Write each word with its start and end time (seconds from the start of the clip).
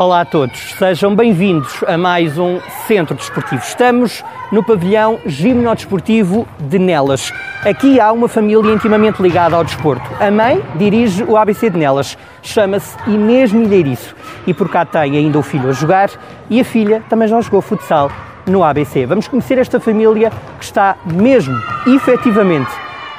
Olá 0.00 0.22
a 0.22 0.24
todos, 0.24 0.58
sejam 0.78 1.14
bem-vindos 1.14 1.84
a 1.86 1.98
mais 1.98 2.38
um 2.38 2.58
Centro 2.86 3.14
Desportivo. 3.14 3.60
Estamos 3.62 4.24
no 4.50 4.64
pavilhão 4.64 5.20
gimnodesportivo 5.26 6.48
de 6.58 6.78
Nelas. 6.78 7.30
Aqui 7.62 8.00
há 8.00 8.10
uma 8.10 8.26
família 8.26 8.72
intimamente 8.72 9.20
ligada 9.20 9.56
ao 9.56 9.62
desporto. 9.62 10.02
A 10.18 10.30
mãe 10.30 10.64
dirige 10.76 11.22
o 11.24 11.36
ABC 11.36 11.68
de 11.68 11.76
Nelas, 11.76 12.16
chama-se 12.42 12.96
Inês 13.06 13.52
Milheiriço 13.52 14.16
e 14.46 14.54
por 14.54 14.70
cá 14.70 14.86
tem 14.86 15.18
ainda 15.18 15.38
o 15.38 15.42
filho 15.42 15.68
a 15.68 15.72
jogar 15.72 16.08
e 16.48 16.58
a 16.62 16.64
filha 16.64 17.02
também 17.10 17.28
já 17.28 17.38
jogou 17.42 17.60
futsal 17.60 18.10
no 18.46 18.64
ABC. 18.64 19.04
Vamos 19.04 19.28
conhecer 19.28 19.58
esta 19.58 19.78
família 19.78 20.32
que 20.58 20.64
está 20.64 20.96
mesmo, 21.04 21.60
efetivamente, 21.86 22.70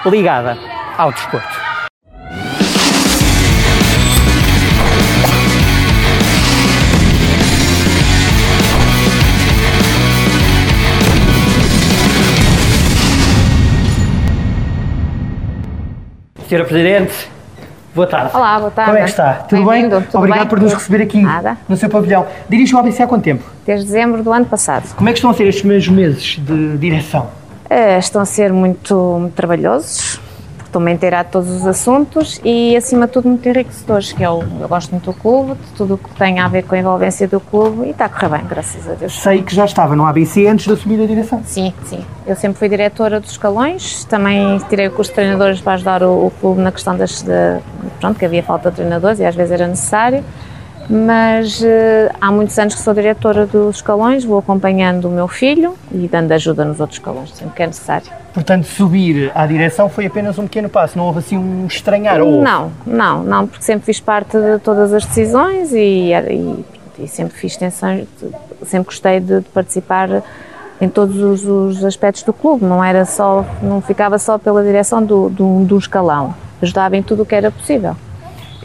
ligada 0.03 0.57
ao 0.97 1.11
desporto. 1.11 1.70
Senhora 16.51 16.67
Presidente, 16.67 17.31
boa 17.95 18.05
tarde. 18.05 18.35
Olá, 18.35 18.59
boa 18.59 18.71
tarde. 18.71 18.91
Como 18.91 19.01
é 19.01 19.03
que 19.05 19.09
está? 19.09 19.33
Tudo 19.35 19.69
bem? 19.69 19.89
Tudo 19.89 20.05
Obrigado 20.15 20.39
bem? 20.39 20.47
por 20.49 20.59
nos 20.59 20.73
receber 20.73 21.01
aqui 21.01 21.21
Nada. 21.21 21.57
no 21.69 21.77
seu 21.77 21.87
pavilhão. 21.87 22.27
Dirige 22.49 22.75
o 22.75 22.77
ABC 22.77 23.03
há 23.03 23.07
quanto 23.07 23.23
tempo? 23.23 23.45
Desde 23.65 23.85
dezembro 23.85 24.21
do 24.21 24.33
ano 24.33 24.45
passado. 24.45 24.93
Como 24.93 25.07
é 25.07 25.13
que 25.13 25.19
estão 25.19 25.31
a 25.31 25.33
ser 25.33 25.47
estes 25.47 25.61
primeiros 25.61 25.87
meses 25.87 26.37
de 26.37 26.77
direção? 26.77 27.29
Eh, 27.69 27.97
estão 27.97 28.21
a 28.21 28.25
ser 28.25 28.51
muito, 28.51 29.17
muito 29.21 29.33
trabalhosos, 29.33 30.19
estou-me 30.71 30.89
a 30.89 30.93
inteirar 30.93 31.25
de 31.25 31.31
todos 31.31 31.49
os 31.49 31.67
assuntos 31.67 32.39
e, 32.43 32.75
acima 32.75 33.05
de 33.05 33.13
tudo, 33.13 33.27
muito 33.27 33.47
enriquecedores, 33.47 34.13
que 34.13 34.23
eu, 34.23 34.43
eu 34.59 34.67
gosto 34.67 34.91
muito 34.91 35.11
do 35.11 35.13
clube, 35.13 35.53
de 35.53 35.71
tudo 35.75 35.95
o 35.95 35.97
que 35.97 36.09
tem 36.15 36.39
a 36.39 36.47
ver 36.47 36.63
com 36.63 36.73
a 36.75 36.79
envolvência 36.79 37.27
do 37.27 37.39
clube 37.39 37.87
e 37.87 37.89
está 37.91 38.05
a 38.05 38.09
correr 38.09 38.29
bem, 38.29 38.47
graças 38.47 38.89
a 38.89 38.93
Deus. 38.93 39.21
Sei 39.21 39.41
que 39.43 39.53
já 39.53 39.65
estava 39.65 39.95
no 39.95 40.05
ABC 40.05 40.47
antes 40.47 40.65
de 40.65 40.73
assumir 40.73 41.03
a 41.03 41.05
direção. 41.05 41.41
Sim, 41.45 41.73
sim. 41.85 42.03
Eu 42.25 42.35
sempre 42.35 42.57
fui 42.57 42.69
diretora 42.69 43.19
dos 43.19 43.31
escalões, 43.31 44.05
também 44.05 44.57
tirei 44.69 44.87
o 44.87 44.91
curso 44.91 45.11
de 45.11 45.15
treinadores 45.15 45.59
para 45.59 45.73
ajudar 45.73 46.03
o, 46.03 46.27
o 46.27 46.31
clube 46.39 46.61
na 46.61 46.71
questão 46.71 46.95
das. 46.95 47.21
De, 47.21 47.59
pronto, 47.99 48.17
que 48.17 48.25
havia 48.25 48.41
falta 48.41 48.69
de 48.69 48.77
treinadores 48.77 49.19
e 49.19 49.25
às 49.25 49.35
vezes 49.35 49.51
era 49.51 49.67
necessário. 49.67 50.23
Mas 50.89 51.61
eh, 51.63 52.11
há 52.19 52.31
muitos 52.31 52.57
anos 52.59 52.75
que 52.75 52.81
sou 52.81 52.93
diretora 52.93 53.45
dos 53.45 53.77
escalões, 53.77 54.23
vou 54.23 54.37
acompanhando 54.37 55.07
o 55.07 55.11
meu 55.11 55.27
filho 55.27 55.75
e 55.91 56.07
dando 56.07 56.31
ajuda 56.31 56.65
nos 56.65 56.79
outros 56.79 56.99
escalões, 56.99 57.31
sempre 57.33 57.55
que 57.55 57.63
é 57.63 57.67
necessário. 57.67 58.11
Portanto, 58.33 58.65
subir 58.65 59.31
à 59.35 59.45
direção 59.45 59.89
foi 59.89 60.05
apenas 60.05 60.37
um 60.37 60.43
pequeno 60.43 60.69
passo, 60.69 60.97
não 60.97 61.05
houve 61.05 61.19
assim 61.19 61.37
um 61.37 61.65
estranhar? 61.65 62.21
ou 62.21 62.41
Não, 62.41 62.71
não, 62.85 63.23
não, 63.23 63.47
porque 63.47 63.63
sempre 63.63 63.85
fiz 63.85 63.99
parte 63.99 64.37
de 64.37 64.59
todas 64.59 64.93
as 64.93 65.05
decisões 65.05 65.73
e, 65.73 66.11
e, 66.13 66.65
e 66.99 67.07
sempre 67.07 67.37
fiz 67.37 67.57
tensões, 67.57 68.07
sempre 68.65 68.85
gostei 68.85 69.19
de, 69.19 69.39
de 69.39 69.49
participar 69.49 70.23
em 70.79 70.89
todos 70.89 71.17
os, 71.17 71.45
os 71.45 71.85
aspectos 71.85 72.23
do 72.23 72.33
clube, 72.33 72.65
não 72.65 72.83
era 72.83 73.05
só, 73.05 73.45
não 73.61 73.81
ficava 73.81 74.17
só 74.17 74.37
pela 74.37 74.63
direção 74.63 75.03
do, 75.03 75.29
do, 75.29 75.63
do 75.63 75.77
escalão, 75.77 76.33
ajudava 76.61 76.97
em 76.97 77.03
tudo 77.03 77.23
o 77.23 77.25
que 77.25 77.35
era 77.35 77.51
possível. 77.51 77.95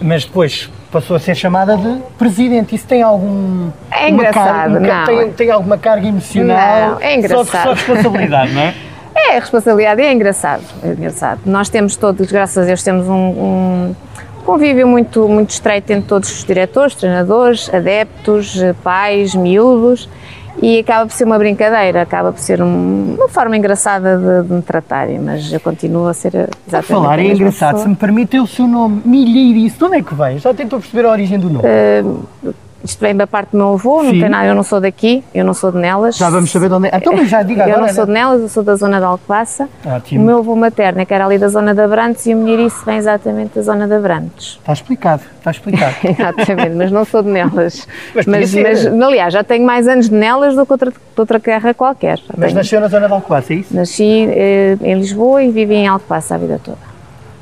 Mas 0.00 0.24
depois 0.24 0.70
passou 0.90 1.16
a 1.16 1.18
ser 1.18 1.34
chamada 1.34 1.76
de 1.76 1.98
presidente. 2.18 2.74
Isso 2.74 2.86
tem 2.86 3.02
algum. 3.02 3.70
É 3.90 4.08
engraçado, 4.10 4.72
carga- 4.72 4.80
não. 4.80 5.04
Tem, 5.06 5.30
tem 5.32 5.50
alguma 5.50 5.76
carga 5.78 6.06
emocional? 6.06 6.90
Não, 6.90 7.00
é 7.00 7.16
engraçado. 7.16 7.46
Só, 7.46 7.62
só 7.62 7.72
responsabilidade, 7.72 8.52
não 8.52 8.62
é? 8.62 8.74
É, 9.18 9.38
a 9.38 9.40
responsabilidade 9.40 10.02
é 10.02 10.12
engraçado, 10.12 10.62
é 10.84 10.88
engraçado. 10.88 11.40
Nós 11.46 11.70
temos 11.70 11.96
todos, 11.96 12.30
graças 12.30 12.58
a 12.62 12.66
Deus, 12.66 12.82
temos 12.82 13.08
um, 13.08 13.14
um 13.14 13.94
convívio 14.44 14.86
muito, 14.86 15.26
muito 15.26 15.50
estreito 15.50 15.90
entre 15.90 16.06
todos 16.06 16.30
os 16.30 16.44
diretores, 16.44 16.94
treinadores, 16.94 17.72
adeptos, 17.72 18.54
pais, 18.84 19.34
miúdos 19.34 20.06
e 20.62 20.78
acaba 20.80 21.06
por 21.06 21.12
ser 21.12 21.24
uma 21.24 21.38
brincadeira, 21.38 22.02
acaba 22.02 22.32
por 22.32 22.40
ser 22.40 22.62
um- 22.62 23.14
uma 23.18 23.28
forma 23.28 23.56
engraçada 23.56 24.16
de, 24.16 24.48
de 24.48 24.54
me 24.54 24.62
tratarem, 24.62 25.18
mas 25.18 25.52
eu 25.52 25.60
continuo 25.60 26.06
a 26.08 26.14
ser 26.14 26.48
exatamente 26.66 26.86
Falar 26.86 27.10
a 27.10 27.14
é 27.14 27.28
mesma 27.28 27.34
engraçado. 27.34 27.68
Se 27.70 27.74
pessoa. 27.76 27.88
me 27.90 27.96
permite, 27.96 28.38
o 28.38 28.46
seu 28.46 28.66
nome, 28.66 29.02
Milheirice, 29.04 29.76
de 29.78 29.84
onde 29.84 29.96
é 29.98 30.02
que 30.02 30.14
vem? 30.14 30.38
Já 30.38 30.52
tentou 30.54 30.78
perceber 30.80 31.06
a 31.06 31.10
origem 31.10 31.38
do 31.38 31.50
nome? 31.50 31.64
Isto 32.84 33.00
vem 33.00 33.16
da 33.16 33.26
parte 33.26 33.50
do 33.50 33.56
meu 33.58 33.72
avô, 33.74 34.02
não 34.02 34.10
tem 34.12 34.28
nada, 34.28 34.46
eu 34.46 34.54
não 34.54 34.62
sou 34.62 34.80
daqui, 34.80 35.24
eu 35.34 35.44
não 35.44 35.54
sou 35.54 35.72
de 35.72 35.78
Nelas. 35.78 36.16
Já 36.16 36.30
vamos 36.30 36.50
saber 36.52 36.68
de 36.68 36.74
onde 36.74 36.86
é. 36.88 36.96
Então, 36.96 37.12
mas 37.16 37.28
já 37.28 37.42
diga 37.42 37.62
Eu 37.62 37.74
agora. 37.76 37.86
não 37.86 37.94
sou 37.94 38.06
de 38.06 38.12
né? 38.12 38.20
Nelas, 38.20 38.40
eu 38.42 38.48
sou 38.48 38.62
da 38.62 38.76
zona 38.76 38.98
de 38.98 39.04
Alcobaça. 39.04 39.68
Ótimo. 39.84 40.22
O 40.22 40.26
meu 40.26 40.38
avô 40.38 40.54
materno 40.54 41.04
que 41.04 41.12
era 41.12 41.24
ali 41.24 41.36
da 41.38 41.48
zona 41.48 41.74
de 41.74 41.80
Abrantes 41.80 42.26
e 42.26 42.34
o 42.34 42.36
Minheirice 42.36 42.84
vem 42.84 42.96
exatamente 42.98 43.56
da 43.56 43.62
zona 43.62 43.88
de 43.88 43.94
Abrantes. 43.94 44.58
Está 44.60 44.72
explicado, 44.72 45.22
está 45.38 45.50
explicado. 45.50 45.94
Exatamente, 46.04 46.76
mas 46.76 46.90
não 46.92 47.04
sou 47.04 47.22
de 47.22 47.30
Nelas. 47.30 47.88
Mas 48.14 48.26
mas, 48.26 48.54
mas, 48.54 48.86
aliás, 48.86 49.32
já 49.32 49.42
tenho 49.42 49.64
mais 49.66 49.88
anos 49.88 50.08
de 50.08 50.14
Nelas 50.14 50.54
do 50.54 50.64
que 50.64 50.72
outra, 50.72 50.90
de 50.90 50.96
outra 51.16 51.40
terra 51.40 51.74
qualquer. 51.74 52.18
Já 52.18 52.24
Mas 52.36 52.46
tenho- 52.48 52.54
nasceu 52.56 52.80
na 52.80 52.88
zona 52.88 53.06
de 53.08 53.12
Alcobaça, 53.12 53.52
é 53.52 53.56
isso? 53.56 53.74
Nasci 53.74 54.26
eh, 54.30 54.76
em 54.82 54.94
Lisboa 54.94 55.42
e 55.42 55.50
vivi 55.50 55.74
em 55.74 55.88
Alcobaça 55.88 56.34
a 56.34 56.38
vida 56.38 56.60
toda. 56.62 56.78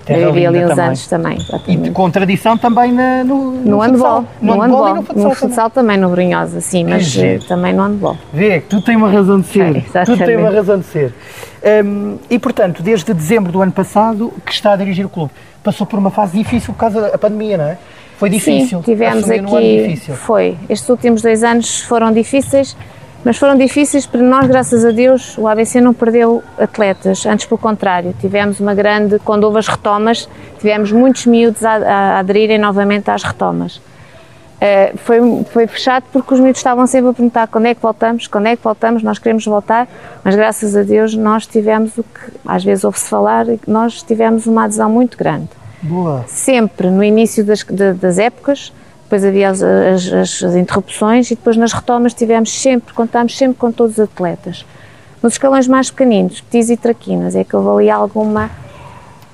Terra 0.05 0.19
eu 0.21 0.33
vivi 0.33 0.47
ali 0.47 0.65
uns 0.65 0.69
também. 0.69 0.85
anos 0.87 1.07
também, 1.07 1.39
E 1.39 1.41
exatamente. 1.43 1.91
com 1.91 2.11
tradição 2.11 2.57
também 2.59 2.93
na, 2.93 3.25
no, 3.25 3.53
No, 3.53 3.81
futsal. 3.81 3.81
handball, 3.83 4.25
No, 4.43 4.61
handball, 4.61 4.89
e 4.89 4.95
no 4.95 5.03
futsal. 5.03 5.17
no 5.17 5.23
também. 5.23 5.35
futsal 5.35 5.71
também, 5.71 5.97
no 5.97 6.09
Brunhosa, 6.11 6.61
sim, 6.61 6.85
mas 6.85 7.17
eh, 7.17 7.39
também 7.49 7.73
no 7.73 7.83
handball. 7.83 8.17
Vê, 8.33 8.61
tudo 8.61 8.83
tem 8.83 8.97
uma 8.97 9.11
razão 9.11 9.41
de 9.41 9.47
ser. 9.47 9.85
É, 9.95 10.05
tudo 10.05 10.25
tem 10.25 10.37
uma 10.37 10.51
razão 10.51 10.79
de 10.79 10.85
ser. 10.87 11.15
Hum, 11.85 12.19
e, 12.29 12.39
portanto, 12.39 12.83
desde 12.83 13.15
dezembro 13.15 13.51
do 13.51 13.63
ano 13.63 13.73
passado 13.73 14.33
que 14.45 14.53
está 14.53 14.73
a 14.73 14.77
dirigir 14.77 15.07
o 15.07 15.09
clube. 15.09 15.31
Passou 15.63 15.87
por 15.87 15.99
uma 15.99 16.11
fase 16.11 16.37
difícil 16.37 16.75
por 16.75 16.81
causa 16.81 17.01
da 17.11 17.17
pandemia, 17.17 17.57
não 17.57 17.65
é? 17.65 17.79
Foi 18.19 18.29
difícil. 18.29 18.79
Sim, 18.79 18.85
tivemos 18.85 19.29
ano 19.31 19.57
aqui. 19.57 19.83
difícil. 19.83 20.15
Foi. 20.15 20.57
Estes 20.69 20.89
últimos 20.89 21.23
dois 21.23 21.43
anos 21.43 21.81
foram 21.81 22.13
difíceis, 22.13 22.77
mas 23.25 23.37
foram 23.39 23.57
difíceis 23.57 24.05
para 24.07 24.21
nós, 24.23 24.47
graças 24.47 24.85
a 24.85 24.91
Deus, 24.91 25.37
o 25.39 25.49
ABC 25.49 25.81
não 25.81 25.95
perdeu 25.95 26.43
atletas. 26.59 27.25
Antes, 27.25 27.47
pelo 27.47 27.59
contrário, 27.59 28.15
tivemos 28.21 28.61
uma 28.61 28.75
grande. 28.75 29.19
Quando 29.19 29.45
houve 29.45 29.59
as 29.59 29.67
retomas, 29.69 30.29
tivemos 30.59 30.93
muitos 30.93 31.25
miúdos 31.27 31.65
a, 31.65 31.73
a 31.77 32.19
aderirem 32.19 32.59
novamente 32.59 33.11
às 33.11 33.23
retomas. 33.23 33.81
Eh, 34.61 34.93
foi, 34.97 35.19
foi 35.53 35.67
fechado 35.67 36.05
porque 36.13 36.33
os 36.33 36.39
miúdos 36.41 36.59
estavam 36.61 36.87
sempre 36.87 37.11
a 37.11 37.13
perguntar 37.13 37.49
quando 37.49 37.67
é 37.67 37.75
que 37.75 37.83
voltamos, 37.83 38.27
quando 38.27 38.47
é 38.47 38.57
que 38.57 38.63
voltamos, 38.63 39.03
nós 39.03 39.19
queremos 39.19 39.45
voltar, 39.45 39.89
mas 40.23 40.35
graças 40.37 40.77
a 40.77 40.83
Deus 40.83 41.15
nós 41.15 41.47
tivemos 41.47 41.97
o 41.99 42.03
que 42.03 42.21
às 42.47 42.63
vezes 42.65 42.85
ouve-se 42.85 43.09
falar, 43.09 43.47
nós 43.67 44.01
tivemos 44.03 44.47
uma 44.47 44.65
adesão 44.65 44.89
muito 44.89 45.19
grande 45.19 45.49
Boa. 45.83 46.25
sempre 46.29 46.89
no 46.89 47.03
início 47.03 47.45
das, 47.45 47.65
de- 47.65 47.95
das 47.95 48.17
épocas, 48.19 48.73
depois 49.05 49.25
havia 49.25 49.51
as, 49.51 49.63
as- 49.63 50.43
as- 50.43 50.55
interrupções 50.57 51.31
e 51.31 51.35
depois 51.37 51.57
nas 51.57 51.73
retomas 51.73 52.13
tivemos 52.15 52.51
sempre, 52.53 52.93
contámos 52.95 53.37
sempre 53.37 53.57
com 53.59 53.71
todos 53.71 53.95
os 53.99 54.01
atletas. 54.01 54.65
Nos 55.23 55.35
escalões 55.35 55.67
mais 55.69 55.91
pequeninos, 55.91 56.41
petis 56.41 56.69
e 56.71 56.77
traquinas, 56.77 57.35
é 57.35 57.45
que 57.45 57.55
houve 57.57 57.83
ali 57.85 57.91
alguma, 57.91 58.51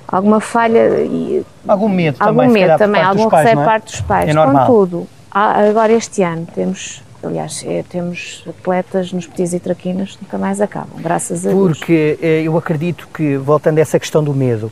alguma 0.07 0.39
falha 0.39 0.87
e 1.01 1.43
Algum 1.67 1.89
medo 1.89 2.17
algum 2.19 2.37
também, 2.39 2.49
medo 2.53 2.61
calhar, 2.63 2.77
também, 2.79 3.01
algum 3.01 3.29
pais, 3.29 3.45
receio 3.45 3.61
é? 3.61 3.65
parte 3.65 3.85
dos 3.91 4.01
pais. 4.01 4.29
É 4.29 4.33
normal. 4.33 4.65
Contudo, 4.67 5.07
agora 5.29 5.91
este 5.93 6.23
ano 6.23 6.47
temos, 6.55 7.03
aliás, 7.23 7.63
é, 7.67 7.83
temos 7.89 8.43
atletas 8.47 9.11
nos 9.11 9.27
petis 9.27 9.53
e 9.53 9.59
traquinas 9.59 10.15
que 10.15 10.23
nunca 10.23 10.37
mais 10.37 10.61
acabam, 10.61 10.97
graças 11.01 11.45
a 11.45 11.49
Deus. 11.49 11.77
Porque 11.77 12.17
eh, 12.21 12.41
eu 12.45 12.57
acredito 12.57 13.07
que, 13.13 13.35
voltando 13.37 13.77
a 13.77 13.81
essa 13.81 13.99
questão 13.99 14.23
do 14.23 14.33
medo, 14.33 14.71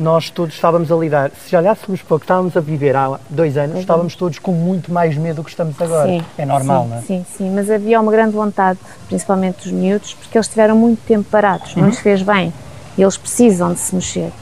nós 0.00 0.30
todos 0.30 0.54
estávamos 0.54 0.90
a 0.90 0.96
lidar, 0.96 1.30
se 1.46 1.54
olhássemos 1.54 2.00
para 2.00 2.16
o 2.16 2.18
que 2.18 2.24
estávamos 2.24 2.56
a 2.56 2.60
viver 2.60 2.96
há 2.96 3.20
dois 3.28 3.56
anos, 3.58 3.80
estávamos 3.80 4.14
todos 4.16 4.38
com 4.38 4.50
muito 4.50 4.90
mais 4.90 5.14
medo 5.14 5.36
do 5.36 5.44
que 5.44 5.50
estamos 5.50 5.78
agora. 5.80 6.08
Sim, 6.08 6.22
é 6.38 6.46
normal, 6.46 6.84
sim, 6.84 6.88
não 6.88 6.96
é? 6.96 7.00
Sim, 7.02 7.26
sim, 7.36 7.50
mas 7.54 7.70
havia 7.70 8.00
uma 8.00 8.10
grande 8.10 8.32
vontade, 8.32 8.78
principalmente 9.08 9.62
dos 9.64 9.72
miúdos, 9.72 10.14
porque 10.14 10.38
eles 10.38 10.48
tiveram 10.48 10.74
muito 10.74 11.00
tempo 11.06 11.24
parados, 11.30 11.74
Uhum. 11.74 11.82
não 11.82 11.88
lhes 11.90 11.98
fez 11.98 12.22
bem, 12.22 12.50
e 12.96 13.02
eles 13.02 13.18
precisam 13.18 13.74
de 13.74 13.78
se 13.78 13.94
mexer. 13.94 14.32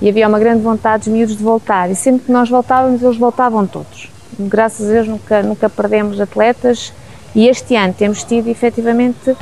E 0.00 0.08
havia 0.08 0.28
uma 0.28 0.38
grande 0.38 0.62
vontade 0.62 1.04
dos 1.04 1.12
miúdos 1.12 1.36
de 1.36 1.42
voltar, 1.42 1.90
e 1.90 1.96
sempre 1.96 2.26
que 2.26 2.32
nós 2.32 2.48
voltávamos, 2.48 3.02
eles 3.02 3.16
voltavam 3.16 3.66
todos. 3.66 4.08
Graças 4.38 4.88
a 4.88 4.92
Deus 4.92 5.08
nunca, 5.08 5.42
nunca 5.42 5.68
perdemos 5.68 6.20
atletas, 6.20 6.92
e 7.34 7.48
este 7.48 7.74
ano 7.74 7.92
temos 7.92 8.22
tido 8.22 8.48
efetivamente 8.48 9.36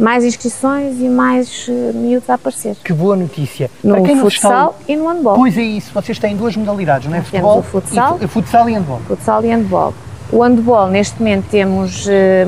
mais 0.00 0.24
inscrições 0.24 0.98
e 0.98 1.08
mais 1.08 1.66
eh, 1.68 1.92
miúdos 1.94 2.28
a 2.30 2.34
aparecer. 2.34 2.76
Que 2.82 2.92
boa 2.92 3.14
notícia. 3.16 3.70
No 3.84 3.94
Para 3.94 4.02
quem 4.04 4.16
não 4.16 4.26
está- 4.28 4.48
futsal 4.48 4.78
e 4.88 4.96
no 4.96 5.06
handball. 5.08 5.36
Pois 5.36 5.56
é 5.58 5.62
isso, 5.62 5.90
vocês 5.92 6.18
têm 6.18 6.34
duas 6.36 6.56
modalidades, 6.56 7.08
não 7.08 7.16
é? 7.16 7.22
Temos 7.30 7.56
o 7.58 7.62
futsal. 7.62 8.16
e, 8.16 8.20
fu- 8.22 8.28
futsal 8.40 8.68
e 8.68 8.72
handball. 8.74 9.00
futsal 9.06 9.44
e 9.44 9.48
handball. 9.48 9.94
O 10.32 10.42
handball, 10.42 10.88
neste 10.88 11.18
momento, 11.18 11.46
temos 11.50 12.06
eh, 12.08 12.44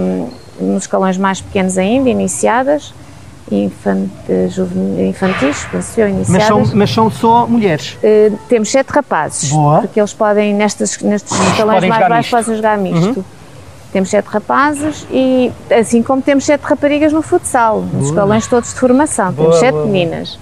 nos 0.60 0.82
escalões 0.84 1.18
mais 1.18 1.40
pequenos 1.40 1.76
ainda, 1.76 2.08
iniciadas, 2.08 2.94
infan- 3.50 4.06
juvenil- 4.48 5.06
infantis, 5.10 5.66
penso 5.70 6.00
eu, 6.00 6.06
Mas 6.08 6.14
iniciadas. 6.16 6.46
são, 6.68 6.76
mas 6.76 6.90
são 6.90 7.10
só 7.10 7.46
mulheres. 7.46 7.98
Eh, 8.02 8.32
temos 8.48 8.70
sete 8.70 8.88
rapazes, 8.90 9.50
Boa. 9.50 9.80
porque 9.80 10.00
eles 10.00 10.12
podem, 10.14 10.54
nestes, 10.54 10.98
nestes 11.02 11.32
escalões 11.38 11.84
mais 11.84 12.08
baixos. 12.08 12.32
Uhum. 12.32 12.38
podem 12.40 12.56
jogar 12.56 12.78
misto. 12.78 13.24
Temos 13.92 14.08
sete 14.08 14.26
rapazes 14.26 15.06
e 15.10 15.52
assim 15.70 16.02
como 16.02 16.22
temos 16.22 16.44
sete 16.44 16.62
raparigas 16.62 17.12
no 17.12 17.20
futsal, 17.20 17.82
nos 17.82 18.06
escalões 18.06 18.46
todos 18.46 18.72
de 18.72 18.80
formação, 18.80 19.32
Boa, 19.32 19.48
temos 19.48 19.60
sete 19.60 19.72
boa, 19.72 19.86
meninas. 19.86 20.38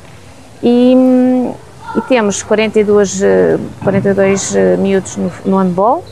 E, 0.63 0.95
e 1.97 2.01
temos 2.03 2.43
42, 2.43 3.23
eh, 3.23 3.59
42 3.83 4.55
eh, 4.55 4.77
miúdos 4.77 5.17
no, 5.17 5.33
no 5.45 5.57
handball 5.57 6.05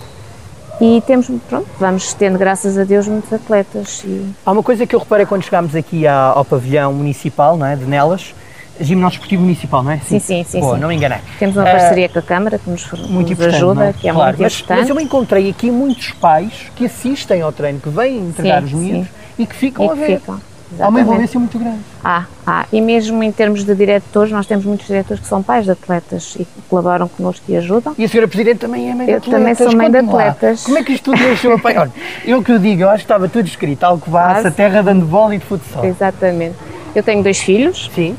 E 0.81 1.03
temos, 1.07 1.29
pronto, 1.49 1.67
vamos 1.79 2.15
tendo, 2.15 2.39
graças 2.39 2.79
a 2.79 2.85
Deus, 2.85 3.09
muitos 3.09 3.33
atletas. 3.33 4.03
E... 4.05 4.33
Há 4.47 4.53
uma 4.53 4.63
coisa 4.63 4.87
que 4.87 4.95
eu 4.95 5.01
reparei 5.01 5.27
quando 5.27 5.43
chegámos 5.43 5.75
aqui 5.75 6.07
ao 6.07 6.45
pavilhão 6.45 6.93
municipal, 6.93 7.57
não 7.57 7.67
é, 7.67 7.75
de 7.75 7.85
Nelas, 7.85 8.33
Ginásio 8.81 9.17
Esportivo 9.17 9.43
Municipal, 9.43 9.83
não 9.83 9.93
é? 9.93 9.99
Sim, 9.99 10.19
sim, 10.19 10.45
sim. 10.45 10.61
Boa, 10.61 10.75
sim. 10.75 10.81
não 10.81 10.89
me 10.89 10.95
enganei. 10.95 11.19
Temos 11.39 11.57
uma 11.57 11.65
parceria 11.65 12.07
uh, 12.07 12.11
com 12.11 12.19
a 12.19 12.23
Câmara 12.23 12.59
que 12.59 12.71
nos, 12.71 12.91
muito 13.09 13.31
nos 13.31 13.41
ajuda, 13.41 13.87
é? 13.87 13.93
que 13.93 14.09
é 14.09 14.13
claro, 14.13 14.29
muito 14.29 14.43
mas, 14.43 14.55
importante. 14.55 14.81
Mas 14.81 14.89
eu 14.89 15.01
encontrei 15.01 15.51
aqui 15.51 15.71
muitos 15.71 16.13
pais 16.13 16.71
que 16.77 16.87
assistem 16.87 17.43
ao 17.43 17.53
treino, 17.53 17.81
que 17.81 17.89
vêm 17.89 18.19
entregar 18.19 18.61
sim, 18.61 18.67
os 18.67 18.73
miúdos 18.73 19.09
e 19.39 19.47
que 19.47 19.55
ficam 19.55 19.87
e 19.87 19.91
a 19.91 19.95
ver. 19.95 20.21
Ficam. 20.21 20.41
Exatamente. 20.71 20.83
Há 20.83 20.89
uma 20.89 21.01
envolvência 21.01 21.41
muito 21.41 21.59
grande. 21.59 21.79
Há, 22.05 22.25
há. 22.47 22.67
E 22.71 22.81
mesmo 22.81 23.23
em 23.23 23.33
termos 23.33 23.65
de 23.65 23.75
diretores, 23.75 24.31
nós 24.31 24.47
temos 24.47 24.67
muitos 24.67 24.87
diretores 24.87 25.23
que 25.23 25.27
são 25.27 25.43
pais 25.43 25.65
de 25.65 25.71
atletas 25.71 26.35
e 26.39 26.45
que 26.45 26.63
colaboram 26.69 27.09
connosco 27.09 27.43
e 27.49 27.57
ajudam. 27.57 27.95
E 27.97 28.05
a 28.05 28.09
senhora 28.09 28.29
Presidente 28.29 28.59
também 28.59 28.91
é 28.91 28.95
mãe 28.95 29.07
de 29.07 29.13
atletas. 29.13 29.33
Eu 29.33 29.39
também 29.39 29.55
sou 29.55 29.75
mãe 29.75 29.91
de 29.91 29.97
atletas. 29.97 30.65
Como 30.65 30.79
é 30.79 30.85
que 30.85 30.93
isto 30.93 31.05
tudo 31.11 31.23
deixou 31.23 31.55
a 31.55 31.59
pai? 31.59 31.79
Olha, 31.79 31.93
eu 32.25 32.43
que 32.43 32.53
eu 32.53 32.59
digo, 32.59 32.83
eu 32.83 32.89
acho 32.91 32.99
que 32.99 33.05
estava 33.05 33.29
tudo 33.29 33.47
escrito, 33.47 33.83
Alcobaça, 33.85 34.49
a 34.49 34.51
terra 34.51 34.83
de 34.83 34.91
handball 34.91 35.33
e 35.33 35.39
de 35.39 35.45
futsal. 35.47 35.85
Exatamente. 35.85 36.57
Eu 36.95 37.03
tenho 37.03 37.23
dois 37.23 37.39
filhos. 37.39 37.91
Sim. 37.95 38.15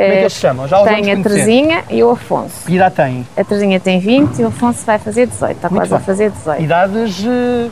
Como 0.00 0.12
é 0.12 0.16
que 0.16 0.22
eles 0.22 0.32
se 0.32 0.40
chamam? 0.40 0.68
Já 0.68 0.82
os 0.82 0.88
Tenho 0.88 1.18
a 1.18 1.22
Terezinha 1.22 1.84
e 1.90 2.02
o 2.02 2.10
Afonso. 2.10 2.66
Que 2.66 2.74
idade 2.74 2.94
têm? 2.94 3.26
A 3.36 3.44
Terezinha 3.44 3.80
tem 3.80 4.00
20 4.00 4.38
e 4.38 4.44
o 4.44 4.48
Afonso 4.48 4.84
vai 4.84 4.98
fazer 4.98 5.26
18, 5.26 5.56
está 5.56 5.68
muito 5.68 5.80
quase 5.80 5.90
bem. 5.90 5.98
a 5.98 6.00
fazer 6.00 6.30
18. 6.30 6.62
Idades 6.62 7.24
uh, 7.24 7.70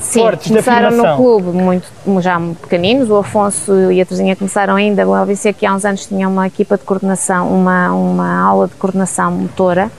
Sim, 0.00 0.20
fortes 0.20 0.48
começaram 0.48 0.90
no 0.90 1.16
clube 1.16 1.48
muito, 1.48 1.86
já 2.20 2.38
pequeninos, 2.60 3.10
o 3.10 3.16
Afonso 3.16 3.90
e 3.90 4.00
a 4.00 4.04
Terezinha 4.04 4.36
começaram 4.36 4.74
ainda, 4.74 5.06
o 5.06 5.14
LVC 5.14 5.48
aqui 5.48 5.66
há 5.66 5.74
uns 5.74 5.84
anos 5.84 6.06
tinha 6.06 6.28
uma 6.28 6.46
equipa 6.46 6.76
de 6.76 6.84
coordenação, 6.84 7.48
uma, 7.48 7.92
uma 7.92 8.40
aula 8.42 8.68
de 8.68 8.74
coordenação 8.74 9.30
motora, 9.30 9.90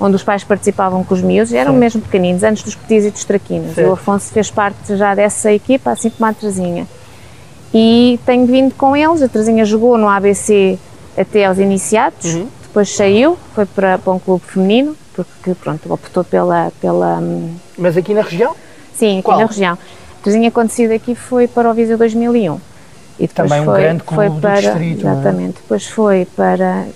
onde 0.00 0.16
os 0.16 0.22
pais 0.22 0.42
participavam 0.42 1.04
com 1.04 1.14
os 1.14 1.22
miúdos, 1.22 1.52
eram 1.52 1.72
Sim. 1.72 1.78
mesmo 1.78 2.00
pequeninos, 2.00 2.42
antes 2.42 2.62
dos 2.62 2.74
petis 2.74 3.04
e 3.04 3.10
dos 3.10 3.24
traquinos. 3.24 3.78
E 3.78 3.82
o 3.82 3.92
Afonso 3.92 4.32
fez 4.32 4.50
parte 4.50 4.96
já 4.96 5.14
dessa 5.14 5.52
equipa, 5.52 5.92
assim 5.92 6.10
como 6.10 6.28
a 6.28 6.34
Terezinha. 6.34 6.86
E 7.72 8.18
tenho 8.26 8.44
vindo 8.46 8.74
com 8.74 8.96
eles, 8.96 9.22
a 9.22 9.28
Terezinha 9.28 9.64
jogou 9.64 9.96
no 9.96 10.08
ABC 10.08 10.78
até 11.16 11.44
aos 11.44 11.58
iniciados, 11.58 12.34
uhum. 12.34 12.48
depois 12.62 12.94
saiu, 12.94 13.38
foi 13.54 13.66
para, 13.66 13.98
para 13.98 14.12
um 14.12 14.18
clube 14.18 14.44
feminino, 14.46 14.96
porque 15.14 15.54
pronto, 15.54 15.92
optou 15.92 16.24
pela, 16.24 16.72
pela... 16.80 17.18
Hum, 17.18 17.54
Mas 17.76 17.96
aqui 17.96 18.14
na 18.14 18.22
região? 18.22 18.54
Sim, 18.94 19.18
aqui 19.18 19.24
Qual? 19.24 19.38
na 19.38 19.46
região. 19.46 19.74
A 19.74 20.24
Terezinha 20.24 20.50
quando 20.50 20.70
saiu 20.70 20.88
daqui 20.88 21.14
foi 21.14 21.46
para 21.46 21.70
o 21.70 21.74
Viseu 21.74 21.98
2001. 21.98 22.60
E 23.18 23.26
depois 23.26 23.48
Também 23.50 23.64
foi, 23.64 23.74
um 23.74 23.82
grande 23.82 24.02
clube 24.02 24.30
foi 24.30 24.40
para, 24.40 24.54
do 24.54 24.60
distrito, 24.62 25.00
Exatamente. 25.00 25.58
É? 25.58 25.62
Depois 25.62 25.86
foi 25.86 26.26
para, 26.36 26.86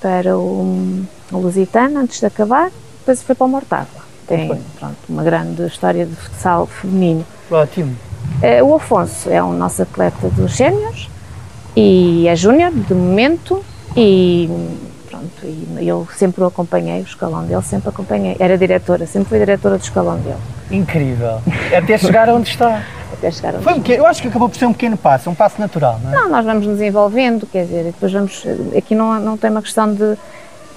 para 0.00 0.38
o, 0.38 1.04
o 1.32 1.36
Lusitano, 1.36 1.98
antes 1.98 2.20
de 2.20 2.26
acabar, 2.26 2.70
depois 3.00 3.22
foi 3.22 3.34
para 3.34 3.44
o 3.44 3.48
Mortágua. 3.48 4.08
Tem 4.26 4.46
pronto, 4.78 4.96
uma 5.08 5.22
grande 5.22 5.66
história 5.66 6.04
de 6.04 6.14
futsal 6.14 6.66
feminino. 6.66 7.24
Ótimo. 7.50 7.96
Uh, 8.42 8.64
o 8.64 8.74
Afonso 8.74 9.30
é 9.30 9.42
o 9.42 9.52
nosso 9.52 9.82
atleta 9.82 10.28
dos 10.28 10.54
séniores 10.54 11.08
e 11.76 12.26
é 12.26 12.34
júnior 12.34 12.72
de 12.72 12.94
momento 12.94 13.64
e 13.96 14.48
pronto, 15.08 15.44
e 15.44 15.88
eu 15.88 16.06
sempre 16.16 16.42
o 16.42 16.46
acompanhei, 16.46 17.00
o 17.00 17.04
escalão 17.04 17.44
dele, 17.44 17.62
sempre 17.62 17.88
acompanhei. 17.88 18.36
Era 18.38 18.56
diretora, 18.56 19.06
sempre 19.06 19.28
fui 19.28 19.38
diretora 19.38 19.78
do 19.78 19.82
escalão 19.82 20.18
dele. 20.18 20.36
Incrível. 20.70 21.40
Até 21.76 21.98
chegar 21.98 22.28
onde 22.28 22.50
está. 22.50 22.82
Até 23.12 23.30
chegar 23.30 23.54
onde 23.54 23.64
Foi 23.64 23.72
um 23.72 23.80
pequeno, 23.80 24.02
eu 24.02 24.06
acho 24.06 24.22
que 24.22 24.28
acabou 24.28 24.48
por 24.48 24.56
ser 24.56 24.66
um 24.66 24.72
pequeno 24.72 24.96
passo, 24.96 25.30
um 25.30 25.34
passo 25.34 25.60
natural, 25.60 25.98
não 26.02 26.10
é? 26.10 26.14
Não, 26.14 26.28
nós 26.28 26.44
vamos 26.44 26.66
nos 26.66 26.80
envolvendo, 26.80 27.46
quer 27.46 27.64
dizer, 27.64 27.84
depois 27.84 28.12
vamos. 28.12 28.44
Aqui 28.76 28.94
não, 28.94 29.18
não 29.18 29.36
tem 29.36 29.50
uma 29.50 29.62
questão 29.62 29.92
de. 29.92 30.16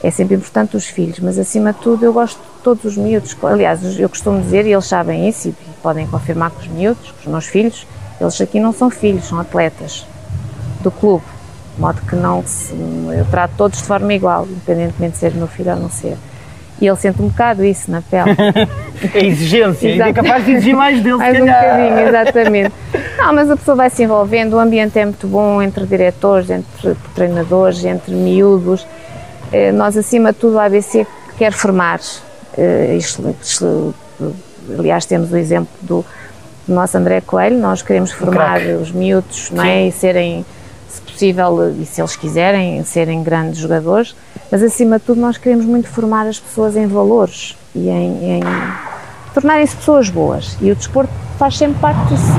É 0.03 0.09
sempre 0.09 0.35
importante 0.35 0.75
os 0.75 0.85
filhos, 0.85 1.19
mas 1.19 1.37
acima 1.37 1.73
de 1.73 1.79
tudo 1.79 2.03
eu 2.03 2.11
gosto 2.11 2.37
de 2.37 2.63
todos 2.63 2.83
os 2.85 2.97
miúdos. 2.97 3.37
Aliás, 3.43 3.99
eu 3.99 4.09
costumo 4.09 4.41
dizer, 4.41 4.65
e 4.65 4.71
eles 4.71 4.85
sabem 4.85 5.29
isso 5.29 5.49
e 5.49 5.55
podem 5.83 6.07
confirmar 6.07 6.49
com 6.49 6.59
os 6.59 6.67
miúdos, 6.67 7.11
com 7.11 7.19
os 7.19 7.27
meus 7.27 7.45
filhos, 7.45 7.85
eles 8.19 8.41
aqui 8.41 8.59
não 8.59 8.73
são 8.73 8.89
filhos, 8.89 9.25
são 9.25 9.39
atletas 9.39 10.07
do 10.81 10.91
clube. 10.91 11.23
De 11.75 11.81
modo 11.81 12.01
que 12.01 12.15
não 12.15 12.43
se, 12.45 12.73
eu 12.73 13.25
trato 13.31 13.53
todos 13.57 13.79
de 13.79 13.85
forma 13.85 14.13
igual, 14.13 14.45
independentemente 14.45 15.13
de 15.13 15.19
ser 15.19 15.33
meu 15.33 15.47
filho 15.47 15.71
ou 15.71 15.79
não 15.79 15.89
ser. 15.89 16.17
E 16.81 16.87
ele 16.87 16.97
sente 16.97 17.21
um 17.21 17.27
bocado 17.27 17.63
isso 17.63 17.89
na 17.89 18.01
pele. 18.01 18.31
a 19.13 19.17
exigência, 19.19 19.87
e 19.87 20.01
é 20.01 20.11
capaz 20.11 20.43
de 20.43 20.51
exigir 20.51 20.75
mais 20.75 21.01
dele, 21.01 21.15
mais 21.15 21.39
um 21.39 21.45
bocadinho, 21.45 21.99
exatamente. 22.07 22.73
Não, 23.17 23.33
mas 23.33 23.51
a 23.51 23.55
pessoa 23.55 23.77
vai 23.77 23.89
se 23.89 24.03
envolvendo, 24.03 24.55
o 24.55 24.59
ambiente 24.59 24.97
é 24.97 25.05
muito 25.05 25.27
bom 25.27 25.61
entre 25.61 25.85
diretores, 25.85 26.49
entre 26.49 26.95
treinadores, 27.13 27.85
entre 27.85 28.13
miúdos. 28.15 28.85
Eh, 29.53 29.71
nós, 29.71 29.95
acima 29.95 30.33
de 30.33 30.39
tudo, 30.39 30.57
a 30.57 30.65
ABC 30.65 31.05
quer 31.37 31.53
formar. 31.53 31.99
Eh, 32.57 32.97
aliás, 34.77 35.05
temos 35.05 35.31
o 35.31 35.37
exemplo 35.37 35.71
do 35.81 36.05
nosso 36.67 36.97
André 36.97 37.21
Coelho, 37.21 37.57
nós 37.57 37.81
queremos 37.81 38.11
formar 38.11 38.61
os 38.61 38.91
miúdos 38.91 39.51
não 39.51 39.63
é? 39.63 39.87
e 39.87 39.91
serem 39.91 40.45
se 40.91 41.01
possível, 41.01 41.73
e 41.79 41.85
se 41.85 42.01
eles 42.01 42.15
quiserem, 42.15 42.83
serem 42.83 43.23
grandes 43.23 43.59
jogadores, 43.59 44.15
mas 44.51 44.61
acima 44.61 44.99
de 44.99 45.05
tudo 45.05 45.21
nós 45.21 45.37
queremos 45.37 45.65
muito 45.65 45.87
formar 45.87 46.27
as 46.27 46.39
pessoas 46.39 46.75
em 46.75 46.87
valores 46.87 47.55
e 47.73 47.89
em, 47.89 48.37
em 48.37 48.41
tornarem-se 49.33 49.75
pessoas 49.75 50.09
boas. 50.09 50.57
E 50.61 50.71
o 50.71 50.75
desporto 50.75 51.11
faz 51.37 51.57
sempre 51.57 51.79
parte 51.79 52.05
disso. 52.09 52.31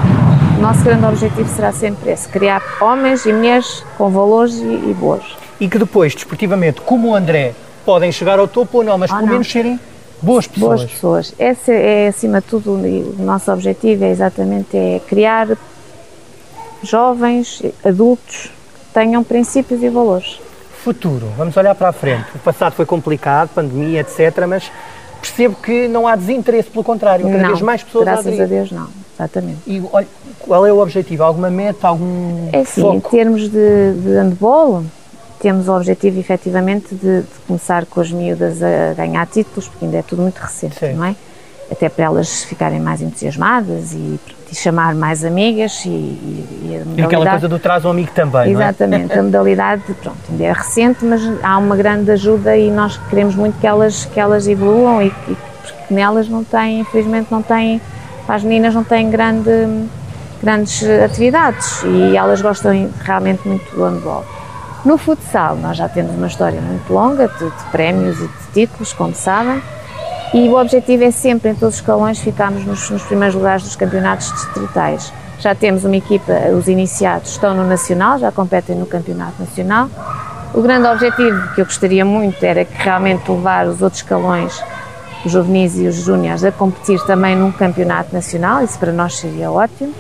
O 0.58 0.60
nosso 0.60 0.84
grande 0.84 1.04
objetivo 1.06 1.49
será 1.49 1.72
sempre 1.72 2.10
esse: 2.12 2.28
criar 2.28 2.62
homens 2.81 3.25
e 3.26 3.32
mulheres 3.32 3.82
com 3.96 4.10
valores 4.10 4.54
e, 4.54 4.90
e 4.90 4.94
boas. 4.94 5.25
E 5.58 5.69
que 5.69 5.78
depois, 5.78 6.14
desportivamente, 6.14 6.81
como 6.81 7.08
o 7.08 7.14
André, 7.14 7.54
podem 7.84 8.12
chegar 8.12 8.38
ao 8.38 8.46
topo 8.46 8.78
ou 8.78 8.84
não, 8.84 8.99
mas 8.99 9.10
pelo 9.10 9.26
menos 9.26 9.50
serem 9.50 9.78
boas 10.20 10.46
pessoas. 10.46 10.81
Boas 10.81 10.90
pessoas. 10.90 11.34
Esse 11.38 11.72
é, 11.72 12.08
acima 12.08 12.40
de 12.40 12.46
tudo, 12.46 12.72
o 12.72 13.22
nosso 13.22 13.52
objetivo 13.52 14.04
é 14.04 14.10
exatamente 14.10 14.76
é 14.76 15.00
criar 15.08 15.49
jovens, 16.82 17.62
adultos, 17.84 18.50
tenham 18.93 19.23
princípios 19.25 19.82
e 19.82 19.88
valores. 19.88 20.40
Futuro, 20.82 21.29
vamos 21.37 21.56
olhar 21.56 21.75
para 21.75 21.90
a 21.90 21.93
frente. 21.93 22.26
O 22.34 22.38
passado 22.40 22.73
foi 22.73 22.84
complicado, 22.84 23.50
pandemia, 23.55 24.00
etc., 24.00 24.46
mas 24.49 24.70
percebo 25.20 25.55
que 25.55 25.87
não 25.87 26.08
há 26.08 26.17
desinteresse, 26.17 26.69
pelo 26.69 26.82
contrário, 26.82 27.25
cada 27.26 27.38
não, 27.38 27.49
vez 27.50 27.62
mais 27.62 27.82
pessoas 27.84 28.05
graças 28.05 28.40
a, 28.40 28.43
a 28.43 28.46
Deus 28.46 28.73
não, 28.73 28.88
exatamente. 29.14 29.61
E 29.64 29.81
olha, 29.93 30.08
qual 30.40 30.67
é 30.67 30.73
o 30.73 30.81
objetivo? 30.81 31.23
Alguma 31.23 31.49
meta, 31.49 31.87
algum 31.87 32.49
É 32.52 32.64
sim, 32.64 32.82
foco? 32.82 32.96
em 32.96 33.00
termos 33.00 33.43
de, 33.43 33.93
de 33.94 34.08
handball, 34.17 34.82
temos 35.38 35.69
o 35.69 35.76
objetivo 35.76 36.19
efetivamente 36.19 36.94
de, 36.96 37.23
de, 37.23 37.28
começar 37.46 37.87
com 37.87 38.00
as 38.00 38.11
miúdas 38.11 38.61
a 38.61 38.94
ganhar 38.94 39.25
títulos, 39.26 39.69
porque 39.69 39.85
ainda 39.85 39.99
é 39.99 40.02
tudo 40.02 40.23
muito 40.23 40.38
recente, 40.38 40.78
sim. 40.78 40.94
não 40.94 41.05
é? 41.05 41.14
Até 41.70 41.88
para 41.88 42.06
elas 42.06 42.43
ficarem 42.43 42.81
mais 42.81 43.00
entusiasmadas 43.00 43.93
e 43.93 44.19
e 44.52 44.54
chamar 44.54 44.94
mais 44.94 45.25
amigas 45.25 45.82
e, 45.87 45.88
e, 45.88 46.85
e, 46.99 47.02
aquela 47.02 47.28
coisa 47.30 47.49
do 47.49 47.59
traz 47.59 47.87
um 47.87 47.90
amigo 47.90 48.11
também, 48.14 48.52
Exatamente, 48.52 49.14
é? 49.14 49.18
a 49.18 49.23
modalidade, 49.23 49.82
pronto, 50.02 50.18
ainda 50.30 50.44
é 50.44 50.52
recente, 50.52 51.02
mas 51.06 51.23
há 51.42 51.56
uma 51.56 51.75
grande 51.75 52.11
ajuda 52.11 52.54
e 52.54 52.71
nós 52.71 52.99
queremos 53.09 53.35
muito 53.35 53.59
que 53.59 53.66
elas, 53.66 54.04
que 54.04 54.21
elas 54.21 54.47
evoluam 54.47 55.00
e, 55.00 55.06
e 55.06 55.37
porque 55.37 55.94
nelas 55.94 56.28
não 56.28 56.44
têm, 56.44 56.80
infelizmente 56.80 57.28
não 57.30 57.42
têm, 57.42 57.80
as 58.28 58.42
meninas 58.42 58.75
não 58.75 58.85
têm 58.85 59.11
grande, 59.11 59.50
grandes 60.42 60.82
atividades 61.02 61.82
e 61.85 62.14
elas 62.14 62.42
gostam 62.42 62.90
realmente 63.02 63.49
muito 63.49 63.75
do 63.75 63.85
handball. 63.85 64.25
No 64.85 64.99
futsal 64.99 65.56
nós 65.56 65.78
já 65.78 65.88
temos 65.88 66.14
uma 66.14 66.26
história 66.26 66.61
muito 66.61 66.92
longa 66.92 67.26
de, 67.26 67.44
de 67.44 67.64
prémios 67.71 68.18
e 68.18 68.26
de 68.26 68.52
títulos, 68.52 68.92
como 68.92 69.14
sabem, 69.14 69.62
e 70.34 70.48
o 70.48 70.58
objetivo 70.58 71.04
é 71.04 71.10
sempre, 71.10 71.50
em 71.50 71.54
todos 71.54 71.74
os 71.74 71.80
escalões, 71.80 72.18
ficarmos 72.18 72.64
nos, 72.64 72.88
nos 72.88 73.02
primeiros 73.02 73.34
lugares 73.34 73.64
dos 73.64 73.76
campeonatos 73.76 74.32
distritais. 74.32 75.12
Já 75.38 75.54
temos 75.54 75.84
uma 75.84 75.96
equipa, 75.96 76.32
os 76.56 76.68
iniciados 76.68 77.32
estão 77.32 77.54
no 77.54 77.66
Nacional, 77.66 78.18
já 78.18 78.32
competem 78.32 78.76
no 78.76 78.86
Campeonato 78.86 79.34
Nacional. 79.38 79.90
O 80.54 80.62
grande 80.62 80.86
objetivo 80.86 81.54
que 81.54 81.60
eu 81.60 81.64
gostaria 81.64 82.04
muito 82.04 82.42
era 82.42 82.64
que 82.64 82.82
realmente 82.82 83.30
levar 83.30 83.66
os 83.66 83.82
outros 83.82 84.00
escalões, 84.02 84.62
os 85.24 85.32
juvenis 85.32 85.76
e 85.78 85.86
os 85.86 85.96
júniores, 85.96 86.44
a 86.44 86.52
competir 86.52 87.00
também 87.04 87.36
num 87.36 87.52
campeonato 87.52 88.14
nacional, 88.14 88.62
isso 88.62 88.78
para 88.78 88.92
nós 88.92 89.18
seria 89.18 89.50
ótimo. 89.50 89.92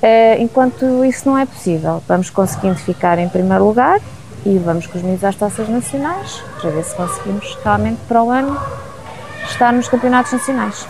Eh, 0.00 0.36
enquanto 0.40 1.04
isso 1.04 1.28
não 1.28 1.36
é 1.36 1.46
possível, 1.46 2.02
vamos 2.06 2.30
conseguindo 2.30 2.76
ficar 2.76 3.18
em 3.18 3.28
primeiro 3.28 3.64
lugar 3.64 3.98
e 4.44 4.58
vamos 4.58 4.86
com 4.86 4.96
os 4.98 5.02
meninos 5.02 5.24
às 5.24 5.34
taças 5.34 5.68
nacionais, 5.68 6.42
para 6.60 6.70
ver 6.70 6.84
se 6.84 6.94
conseguimos 6.94 7.58
realmente 7.64 7.98
para 8.06 8.22
o 8.22 8.30
ano 8.30 8.56
estar 9.50 9.72
nos 9.72 9.88
campeonatos 9.88 10.32
nacionais. 10.32 10.86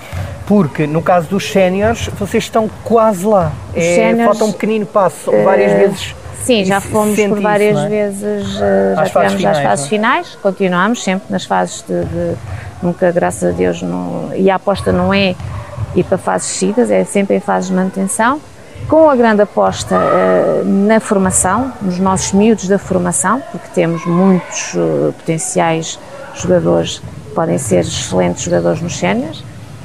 Porque 0.47 0.87
no 0.87 1.03
caso 1.03 1.29
dos 1.29 1.51
séniores, 1.51 2.09
vocês 2.19 2.45
estão 2.45 2.71
quase 2.85 3.27
lá. 3.27 3.53
É, 3.75 4.15
falta 4.25 4.45
um 4.45 4.53
pequenino 4.53 4.87
passo, 4.87 5.31
uh, 5.31 5.45
várias 5.45 5.73
vezes. 5.73 6.15
Sim, 6.45 6.65
já 6.65 6.81
fomos 6.81 7.19
por 7.19 7.41
várias 7.41 7.77
isso, 7.77 7.87
é? 7.87 7.89
vezes, 7.89 8.55
uh, 8.55 8.97
já 8.97 9.05
tivemos 9.07 9.35
finais, 9.35 9.57
as 9.57 9.63
fases? 9.65 9.87
É? 9.87 9.89
finais, 9.89 10.39
continuamos 10.41 11.03
sempre 11.03 11.27
nas 11.29 11.45
fases 11.45 11.85
de, 11.89 12.05
de, 12.05 12.37
nunca, 12.81 13.11
graças 13.11 13.53
a 13.53 13.57
Deus, 13.57 13.83
não, 13.83 14.31
e 14.33 14.49
a 14.49 14.55
aposta 14.55 14.93
não 14.93 15.13
é 15.13 15.35
ir 15.97 16.05
para 16.05 16.17
fases 16.17 16.57
seguidas, 16.57 16.89
é 16.89 17.03
sempre 17.03 17.35
em 17.35 17.41
fases 17.41 17.71
de 17.71 17.75
manutenção, 17.75 18.41
com 18.89 19.11
a 19.11 19.17
grande 19.17 19.43
aposta 19.43 19.97
uh, 19.97 20.65
na 20.65 21.01
formação, 21.01 21.73
nos 21.83 21.99
nossos 21.99 22.33
miúdos 22.33 22.69
da 22.69 22.79
formação, 22.79 23.43
porque 23.51 23.67
temos 23.75 24.07
muitos 24.07 24.77
potenciais 25.19 25.99
jogadores 26.37 27.03
podem 27.37 27.59
ser 27.59 27.81
excelentes 27.81 28.43
jogadores 28.43 28.81
nos 28.81 28.97
séniores 28.97 29.45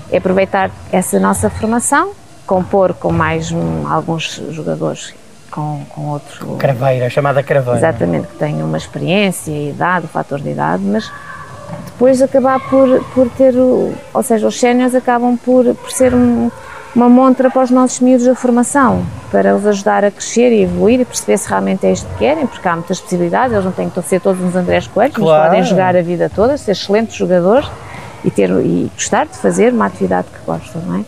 é 0.10 0.18
aproveitar 0.18 0.72
essa 0.90 1.20
nossa 1.20 1.50
formação, 1.50 2.12
compor 2.48 2.94
com 2.94 3.12
mais 3.12 3.52
um, 3.52 3.86
alguns 3.88 4.42
jogadores 4.52 5.14
com, 5.52 5.84
com 5.90 6.08
outros. 6.08 6.40
Craveira, 6.58 7.10
chamada 7.10 7.44
craveira. 7.44 7.78
Exatamente, 7.78 8.28
que 8.28 8.36
tenham 8.38 8.66
uma 8.66 8.78
experiência, 8.78 9.52
idade, 9.52 10.06
o 10.06 10.08
fator 10.08 10.40
de 10.40 10.50
idade, 10.50 10.82
mas 10.84 11.12
depois 11.86 12.22
acabar 12.22 12.60
por, 12.70 13.04
por 13.14 13.30
ter, 13.32 13.54
o, 13.56 13.94
ou 14.14 14.24
seja, 14.24 14.48
os 14.48 14.58
séniores 14.58 14.96
acabam 14.96 15.38
por, 15.38 15.76
por 15.76 15.92
ser 15.92 16.14
um, 16.14 16.50
uma 16.96 17.08
montra 17.08 17.50
para 17.50 17.64
os 17.64 17.72
nossos 17.72 18.00
miúdos 18.02 18.26
da 18.26 18.36
formação, 18.36 19.04
para 19.32 19.56
os 19.56 19.66
ajudar 19.66 20.04
a 20.04 20.12
crescer 20.12 20.52
e 20.52 20.64
evoluir 20.64 21.00
e 21.00 21.06
perceber 21.06 21.38
se 21.38 21.48
realmente 21.48 21.86
é 21.86 21.92
isto 21.92 22.06
que 22.14 22.20
querem, 22.20 22.46
porque 22.46 22.68
há 22.68 22.74
muitas 22.74 23.00
possibilidades, 23.00 23.54
eles 23.54 23.66
não 23.66 23.72
têm 23.72 23.90
que 23.90 24.02
ser 24.02 24.20
todos 24.20 24.42
uns 24.42 24.56
Andrés 24.56 24.88
Coelhos, 24.88 25.16
Claro. 25.16 25.50
podem 25.50 25.64
jogar 25.64 25.96
a 25.96 26.02
vida 26.02 26.30
toda, 26.34 26.58
ser 26.58 26.72
excelentes 26.72 27.16
jogadores 27.16 27.70
e, 28.26 28.30
ter, 28.30 28.50
e 28.50 28.92
gostar 28.94 29.26
de 29.26 29.38
fazer 29.38 29.72
uma 29.74 29.86
atividade 29.86 30.28
que 30.28 30.46
gostam, 30.46 30.82
não 30.82 30.98
é? 30.98 31.06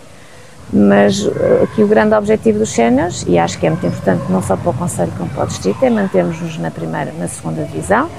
Mas 0.76 1.28
eh, 1.28 1.64
aqui 1.66 1.84
o 1.84 1.88
grande 1.88 2.16
objetivo 2.16 2.58
dos 2.60 2.70
séniores, 2.70 3.26
e 3.28 3.38
acho 3.38 3.60
que 3.60 3.68
é 3.68 3.70
muito 3.70 3.86
importante 3.86 4.24
não 4.30 4.42
só 4.42 4.56
para 4.56 4.72
o 4.72 4.74
Conselho 4.74 5.12
como 5.18 5.30
para 5.30 5.44
o 5.44 5.48
Distrito, 5.48 5.84
é 5.84 5.90
mantermos-nos 5.90 6.58
na 6.58 6.72
primeira, 6.72 7.12
na 7.20 7.28
segunda 7.28 7.64
divisão. 7.64 8.10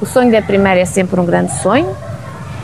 O 0.00 0.06
sonho 0.06 0.32
da 0.32 0.42
primeira 0.42 0.80
é 0.80 0.84
sempre 0.86 1.20
um 1.20 1.24
grande 1.26 1.52
sonho 1.60 1.94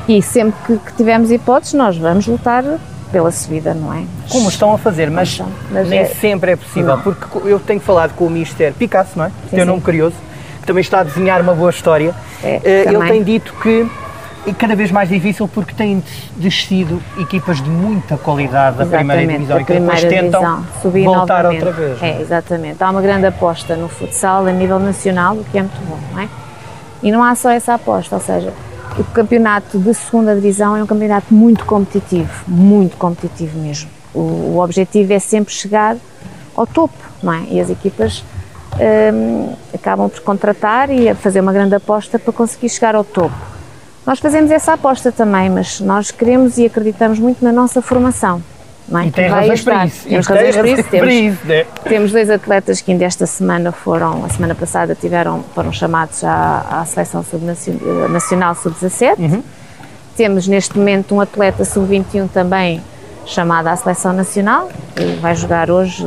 e 0.08 0.20
sempre 0.22 0.56
que, 0.66 0.78
que 0.78 0.92
tivermos 0.94 1.30
hipóteses 1.30 1.74
nós 1.74 1.96
vamos 1.96 2.26
lutar 2.26 2.64
pela 3.10 3.30
subida, 3.30 3.72
não 3.74 3.92
é? 3.94 4.02
Como 4.28 4.48
estão 4.48 4.72
a 4.74 4.78
fazer, 4.78 5.10
mas, 5.10 5.40
mas 5.70 5.88
nem 5.88 6.00
é- 6.00 6.04
sempre 6.06 6.52
é 6.52 6.56
possível, 6.56 6.96
Não. 6.96 7.02
porque 7.02 7.26
eu 7.48 7.58
tenho 7.60 7.80
falado 7.80 8.12
com 8.14 8.26
o 8.26 8.30
Mister 8.30 8.72
Picasso, 8.74 9.12
não 9.16 9.24
é? 9.26 9.28
Sim, 9.50 9.56
Teu 9.56 9.66
nome 9.66 9.80
curioso, 9.80 10.16
que 10.60 10.66
também 10.66 10.80
está 10.80 11.00
a 11.00 11.02
desenhar 11.04 11.40
uma 11.40 11.54
boa 11.54 11.70
história. 11.70 12.14
É, 12.42 12.60
Eh, 12.64 12.84
Ele 12.88 13.08
tem 13.08 13.22
dito 13.22 13.52
que 13.62 13.86
é 14.46 14.52
cada 14.52 14.76
vez 14.76 14.90
mais 14.92 15.08
difícil 15.08 15.48
porque 15.48 15.72
têm 15.74 16.02
descido 16.36 17.00
equipas 17.18 17.60
de 17.62 17.68
muita 17.70 18.16
qualidade 18.16 18.76
da 18.76 18.86
primeira 18.86 19.26
divisão 19.26 19.56
da 19.56 19.62
e 19.62 19.64
que 19.64 19.72
depois 19.72 20.00
primeira 20.00 20.22
tentam 20.22 20.64
subir 20.82 21.04
voltar 21.04 21.42
novamente. 21.44 21.64
outra 21.64 21.80
vez. 21.86 22.02
é? 22.02 22.08
É, 22.10 22.20
exatamente. 22.20 22.82
Há 22.82 22.90
uma 22.90 23.02
grande 23.02 23.26
aposta 23.26 23.74
no 23.76 23.88
futsal 23.88 24.46
a 24.46 24.52
nível 24.52 24.78
nacional, 24.78 25.34
o 25.36 25.44
que 25.44 25.58
é 25.58 25.62
muito 25.62 25.80
bom, 25.88 25.98
não 26.12 26.20
é? 26.22 26.28
E 27.02 27.10
não 27.12 27.22
há 27.22 27.34
só 27.34 27.50
essa 27.50 27.74
aposta, 27.74 28.14
ou 28.16 28.20
seja, 28.20 28.52
o 28.98 29.04
campeonato 29.04 29.78
de 29.78 29.92
segunda 29.94 30.34
divisão 30.34 30.76
é 30.76 30.82
um 30.82 30.86
campeonato 30.86 31.32
muito 31.32 31.64
competitivo, 31.64 32.32
muito 32.46 32.96
competitivo 32.96 33.58
mesmo. 33.58 33.90
O, 34.14 34.20
o 34.20 34.58
objetivo 34.60 35.12
é 35.12 35.18
sempre 35.18 35.52
chegar 35.52 35.96
ao 36.54 36.66
topo, 36.66 36.96
não 37.22 37.32
é? 37.32 37.42
E 37.50 37.60
as 37.60 37.68
equipas 37.68 38.24
hum, 39.12 39.54
acabam 39.74 40.08
por 40.08 40.20
contratar 40.20 40.90
e 40.90 41.14
fazer 41.14 41.40
uma 41.40 41.52
grande 41.52 41.74
aposta 41.74 42.18
para 42.18 42.32
conseguir 42.32 42.68
chegar 42.68 42.94
ao 42.94 43.04
topo. 43.04 43.36
Nós 44.06 44.18
fazemos 44.18 44.50
essa 44.50 44.72
aposta 44.72 45.10
também, 45.10 45.50
mas 45.50 45.80
nós 45.80 46.10
queremos 46.10 46.58
e 46.58 46.66
acreditamos 46.66 47.18
muito 47.18 47.44
na 47.44 47.52
nossa 47.52 47.82
formação. 47.82 48.42
E 48.88 49.10
tem 49.10 49.28
vai 49.28 49.40
razões 49.40 49.62
para 49.62 49.86
isso. 49.86 50.08
Temos 50.08 50.26
tem 50.26 50.36
razões 50.36 50.56
para 50.56 50.68
isso. 50.68 50.90
Temos, 50.90 51.14
isso, 51.14 51.46
né? 51.46 51.66
temos 51.84 52.12
dois 52.12 52.30
atletas 52.30 52.80
que 52.80 52.92
ainda 52.92 53.04
esta 53.04 53.26
semana 53.26 53.72
foram, 53.72 54.24
a 54.24 54.28
semana 54.28 54.54
passada 54.54 54.94
tiveram, 54.94 55.44
foram 55.54 55.72
chamados 55.72 56.22
à, 56.22 56.64
à 56.70 56.84
seleção 56.84 57.24
subnacio- 57.24 57.80
eh, 57.84 58.08
nacional 58.08 58.54
sub-17. 58.54 59.18
Uhum. 59.18 59.42
Temos 60.16 60.46
neste 60.46 60.78
momento 60.78 61.14
um 61.14 61.20
atleta 61.20 61.64
sub-21 61.64 62.28
também 62.32 62.80
chamado 63.24 63.66
à 63.66 63.76
seleção 63.76 64.12
nacional, 64.12 64.70
que 64.94 65.04
vai 65.20 65.34
jogar 65.34 65.68
hoje, 65.70 66.06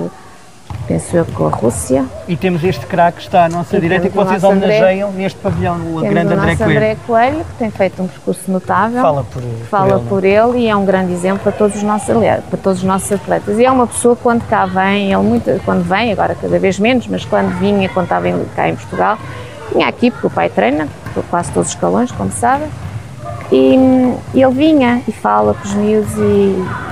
penso 0.87 1.15
eu, 1.15 1.25
com 1.25 1.45
a 1.47 1.49
Rússia. 1.49 2.05
E 2.27 2.35
temos 2.35 2.63
este 2.63 2.85
craque 2.85 3.17
que 3.17 3.23
está 3.23 3.45
à 3.45 3.49
nossa 3.49 3.77
E 3.77 3.79
direita 3.81 4.07
e 4.07 4.09
que 4.09 4.15
vocês 4.15 4.41
nosso 4.41 4.55
André. 4.55 4.75
homenageiam 4.77 5.11
neste 5.11 5.37
pavilhão, 5.39 5.75
o 5.75 5.99
grande 6.01 6.33
o 6.33 6.37
André 6.37 6.55
Coelho. 6.55 6.71
André 6.77 6.97
Coelho, 7.05 7.37
que 7.45 7.53
tem 7.59 7.69
feito 7.71 8.01
um 8.01 8.07
percurso 8.07 8.51
notável. 8.51 9.01
Fala 9.01 9.23
por, 9.23 9.41
fala 9.69 9.85
ele, 9.87 9.93
não 9.95 10.01
é? 10.05 10.09
por 10.09 10.23
ele 10.23 10.57
e 10.59 10.67
é 10.67 10.75
um 10.75 10.85
grande 10.85 11.13
exemplo 11.13 11.39
para 11.43 11.51
todos 11.51 11.75
os 11.75 11.83
nossos 11.83 12.09
atletas, 12.09 12.43
para 12.49 12.57
todos 12.59 12.79
os 12.79 12.85
nossos 12.85 13.11
atletas. 13.11 13.57
E 13.59 13.65
é 13.65 13.71
uma 13.71 13.85
pessoa 13.87 14.15
que 14.15 14.23
quando 14.23 14.41
cá 14.47 14.65
vem, 14.65 15.13
ele 15.13 15.21
muito, 15.23 15.61
quando 15.63 15.83
vem, 15.83 16.11
agora 16.11 16.35
cada 16.35 16.57
vez 16.57 16.79
menos, 16.79 17.05
mas 17.07 17.23
quando 17.25 17.49
vinha, 17.59 17.87
quando 17.89 18.05
estava 18.05 18.27
em- 18.27 18.45
cá 18.55 18.67
em 18.67 18.75
Portugal, 18.75 19.17
vinha 19.73 19.87
aqui 19.87 20.09
porque 20.09 20.27
o 20.27 20.29
pai 20.31 20.49
treina, 20.49 20.87
por 21.13 21.23
quase 21.25 21.51
todos 21.51 21.69
os 21.69 21.75
escalões, 21.75 22.11
como 22.11 22.31
sabem, 22.31 22.67
e, 23.51 23.75
e 24.33 24.41
ele 24.43 24.53
vinha 24.53 25.01
e 25.07 25.11
fala 25.11 25.53
com 25.53 25.67
os 25.67 25.73
miúdos 25.73 26.13
e, 26.17 26.19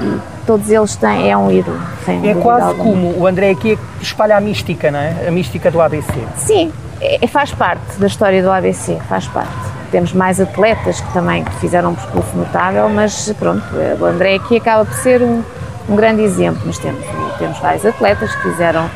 e 0.03 0.19
todos 0.47 0.71
eles 0.71 0.95
têm, 0.95 1.29
é 1.29 1.37
um 1.37 1.51
ídolo. 1.51 1.79
É 2.23 2.33
quase 2.33 2.65
alguma. 2.65 2.83
como 2.89 3.19
o 3.19 3.27
André 3.27 3.51
aqui 3.51 3.73
é 3.73 3.75
que 3.75 3.81
espalha 4.03 4.37
a 4.37 4.41
mística, 4.41 4.89
não 4.89 4.97
é? 4.97 5.27
A 5.27 5.31
mística 5.31 5.69
do 5.69 5.81
ABC. 5.81 6.11
Sim, 6.37 6.71
é- 7.01 7.27
faz 7.27 7.53
parte 7.53 7.99
da 7.99 8.07
história 8.07 8.41
do 8.41 8.49
ABC, 8.49 8.97
faz 9.09 9.27
parte. 9.27 9.51
Temos 9.91 10.13
mais 10.13 10.39
atletas 10.39 11.01
que 11.01 11.13
também 11.13 11.45
fizeram 11.59 11.91
um 11.91 11.95
percurso 11.95 12.35
notável, 12.35 12.89
mas 12.89 13.31
pronto, 13.37 13.63
o 13.99 14.05
André 14.05 14.35
aqui 14.35 14.57
acaba 14.57 14.85
por 14.85 14.93
ser 14.95 15.21
um, 15.21 15.43
um 15.89 15.95
grande 15.95 16.21
exemplo. 16.23 16.61
Mas 16.65 16.77
temos, 16.77 17.03
temos 17.37 17.59
vários 17.59 17.85
atletas 17.85 18.33
que 18.35 18.41
fizeram 18.49 18.89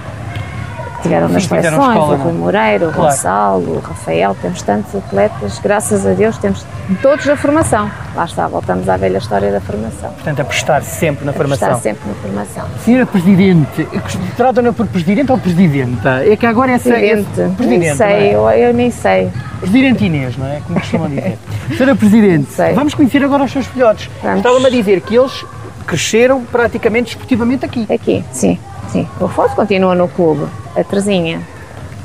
tiveram 1.02 1.30
nas 1.30 1.46
seleções, 1.46 1.74
escola, 1.74 2.08
o 2.10 2.14
é? 2.14 2.18
Rui 2.18 2.34
Moreira, 2.34 2.90
o 2.90 2.92
Claro. 2.92 3.10
Gonçalo, 3.12 3.76
o 3.76 3.80
Rafael, 3.80 4.36
temos 4.42 4.62
tantos 4.62 4.96
atletas, 4.96 5.60
graças 5.60 6.06
a 6.06 6.14
Deus, 6.14 6.38
temos 6.38 6.66
todos 7.02 7.26
da 7.26 7.36
formação. 7.36 7.90
Lá 8.16 8.26
está, 8.26 8.48
voltamos 8.48 8.88
à 8.90 8.98
velha 8.98 9.18
história 9.18 9.52
da 9.52 9.62
formação. 9.62 10.12
Portanto, 10.12 10.40
apostar 10.42 10.84
sempre 10.84 11.26
na 11.26 11.34
formação. 11.34 11.70
Está 11.70 11.82
sempre 11.82 12.08
na 12.08 12.14
formação. 12.16 12.66
Senhora 12.84 13.06
Presidente, 13.06 13.88
trata-na 14.36 14.74
por 14.74 14.88
Presidente 14.88 15.32
ou 15.32 15.38
Presidenta? 15.38 16.24
É 16.26 16.36
que 16.36 16.46
agora 16.46 16.72
essa... 16.74 16.90
Presidente, 16.90 17.28
nem 17.40 17.54
Presidente, 17.56 17.98
sei, 17.98 18.34
não 18.34 18.50
é? 18.50 18.60
eu, 18.60 18.68
eu 18.68 18.74
nem 18.74 18.92
sei. 18.92 19.30
Presidente 19.60 20.06
Inês, 20.06 20.38
não 20.38 20.48
é? 20.48 20.60
Como 20.66 20.80
costumam 20.80 21.08
dizer. 21.10 21.38
Senhora 21.78 21.96
Presidente, 21.96 22.52
Sei. 22.52 22.74
vamos 22.74 22.94
conhecer 22.94 23.24
agora 23.24 23.44
os 23.44 23.52
seus 23.52 23.68
filhotes. 23.68 24.10
Estava-me 24.38 24.66
a 24.66 24.70
dizer 24.70 25.02
que 25.02 25.16
eles 25.16 25.46
cresceram 25.86 26.44
praticamente 26.44 27.12
esportivamente 27.12 27.66
aqui. 27.66 27.86
Aqui, 27.94 28.24
sim, 28.32 28.58
sim. 28.92 29.08
O 29.20 29.26
Afonso 29.26 29.56
continua 29.56 29.96
no 29.96 30.08
clube, 30.08 30.46
a 30.76 30.84
Terezinha, 30.84 31.42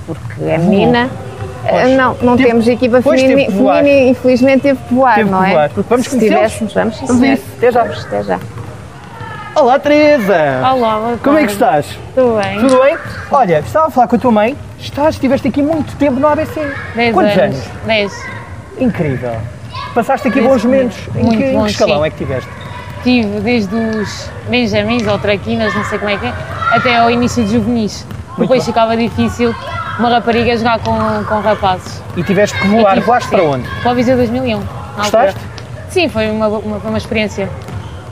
porque 0.06 0.44
é 0.44 0.58
menina. 0.58 1.10
Pois. 1.68 1.90
não, 1.96 2.16
não 2.22 2.36
Teve- 2.36 2.48
temos 2.50 2.68
equipa 2.68 3.02
feminina, 3.02 3.88
infelizmente 4.08 4.62
teve 4.62 4.78
que 4.86 4.94
voar, 4.94 5.16
Teve 5.16 5.30
não 5.30 5.44
é? 5.44 5.50
voar. 5.50 5.68
Porque 5.70 5.88
Vamos 5.90 6.06
se 6.06 6.10
conhecê-los? 6.16 6.52
tivéssemos, 6.52 6.74
vamos, 6.74 7.00
Vamos 7.00 7.22
isso. 7.28 7.42
Até 7.56 7.72
já. 7.72 7.82
Vamos, 7.82 8.04
até 8.06 8.22
já. 8.22 8.38
Olá, 9.56 9.78
Teresa! 9.78 10.34
Olá, 10.72 10.98
boa 10.98 11.18
Como 11.24 11.38
é 11.38 11.46
que 11.46 11.52
estás? 11.52 11.86
Tudo 12.14 12.40
bem? 12.40 12.60
Tudo 12.60 12.78
bem? 12.82 12.96
Olha, 13.32 13.58
estava 13.60 13.86
a 13.86 13.90
falar 13.90 14.06
com 14.06 14.16
a 14.16 14.18
tua 14.18 14.30
mãe. 14.30 14.56
Estás, 14.78 15.14
estiveste 15.14 15.48
aqui 15.48 15.62
muito 15.62 15.96
tempo 15.96 16.20
no 16.20 16.28
ABC. 16.28 16.60
10 16.94 17.14
Quantos 17.14 17.38
anos. 17.38 17.56
anos? 17.56 17.68
10. 17.86 18.12
Incrível. 18.78 19.32
Passaste 19.94 20.28
aqui 20.28 20.40
Dez 20.40 20.52
bons 20.52 20.64
momentos. 20.64 20.98
Em 21.16 21.28
que, 21.30 21.44
em 21.44 21.62
que 21.64 21.70
escalão 21.70 22.00
sim. 22.02 22.06
é 22.06 22.10
que 22.10 22.16
tiveste? 22.18 22.50
Tive 23.02 23.40
desde 23.40 23.74
os 23.74 24.30
Benjamins 24.48 25.06
ou 25.06 25.18
Traquinas, 25.18 25.74
não 25.74 25.84
sei 25.84 25.98
como 25.98 26.10
é 26.10 26.18
que 26.18 26.26
é, 26.26 26.32
até 26.70 26.96
ao 26.96 27.10
início 27.10 27.44
de 27.44 27.52
juvenis. 27.52 28.06
Depois 28.38 28.60
bem. 28.60 28.66
ficava 28.66 28.96
difícil 28.96 29.54
uma 29.98 30.10
rapariga 30.10 30.56
jogar 30.56 30.78
com, 30.80 30.92
com 31.24 31.40
rapazes. 31.40 32.02
E 32.16 32.22
tiveste 32.22 32.58
que 32.58 32.66
voar. 32.68 32.94
Tive- 32.94 33.06
Voaste 33.06 33.30
para 33.30 33.42
onde? 33.42 33.68
Para 33.82 33.92
o 33.92 33.94
Viseu 33.94 34.16
2001. 34.16 34.58
na 34.58 34.64
Gostaste? 34.96 35.40
Sim, 35.88 36.08
foi 36.08 36.30
uma, 36.30 36.48
uma, 36.48 36.80
foi 36.80 36.90
uma 36.90 36.98
experiência. 36.98 37.48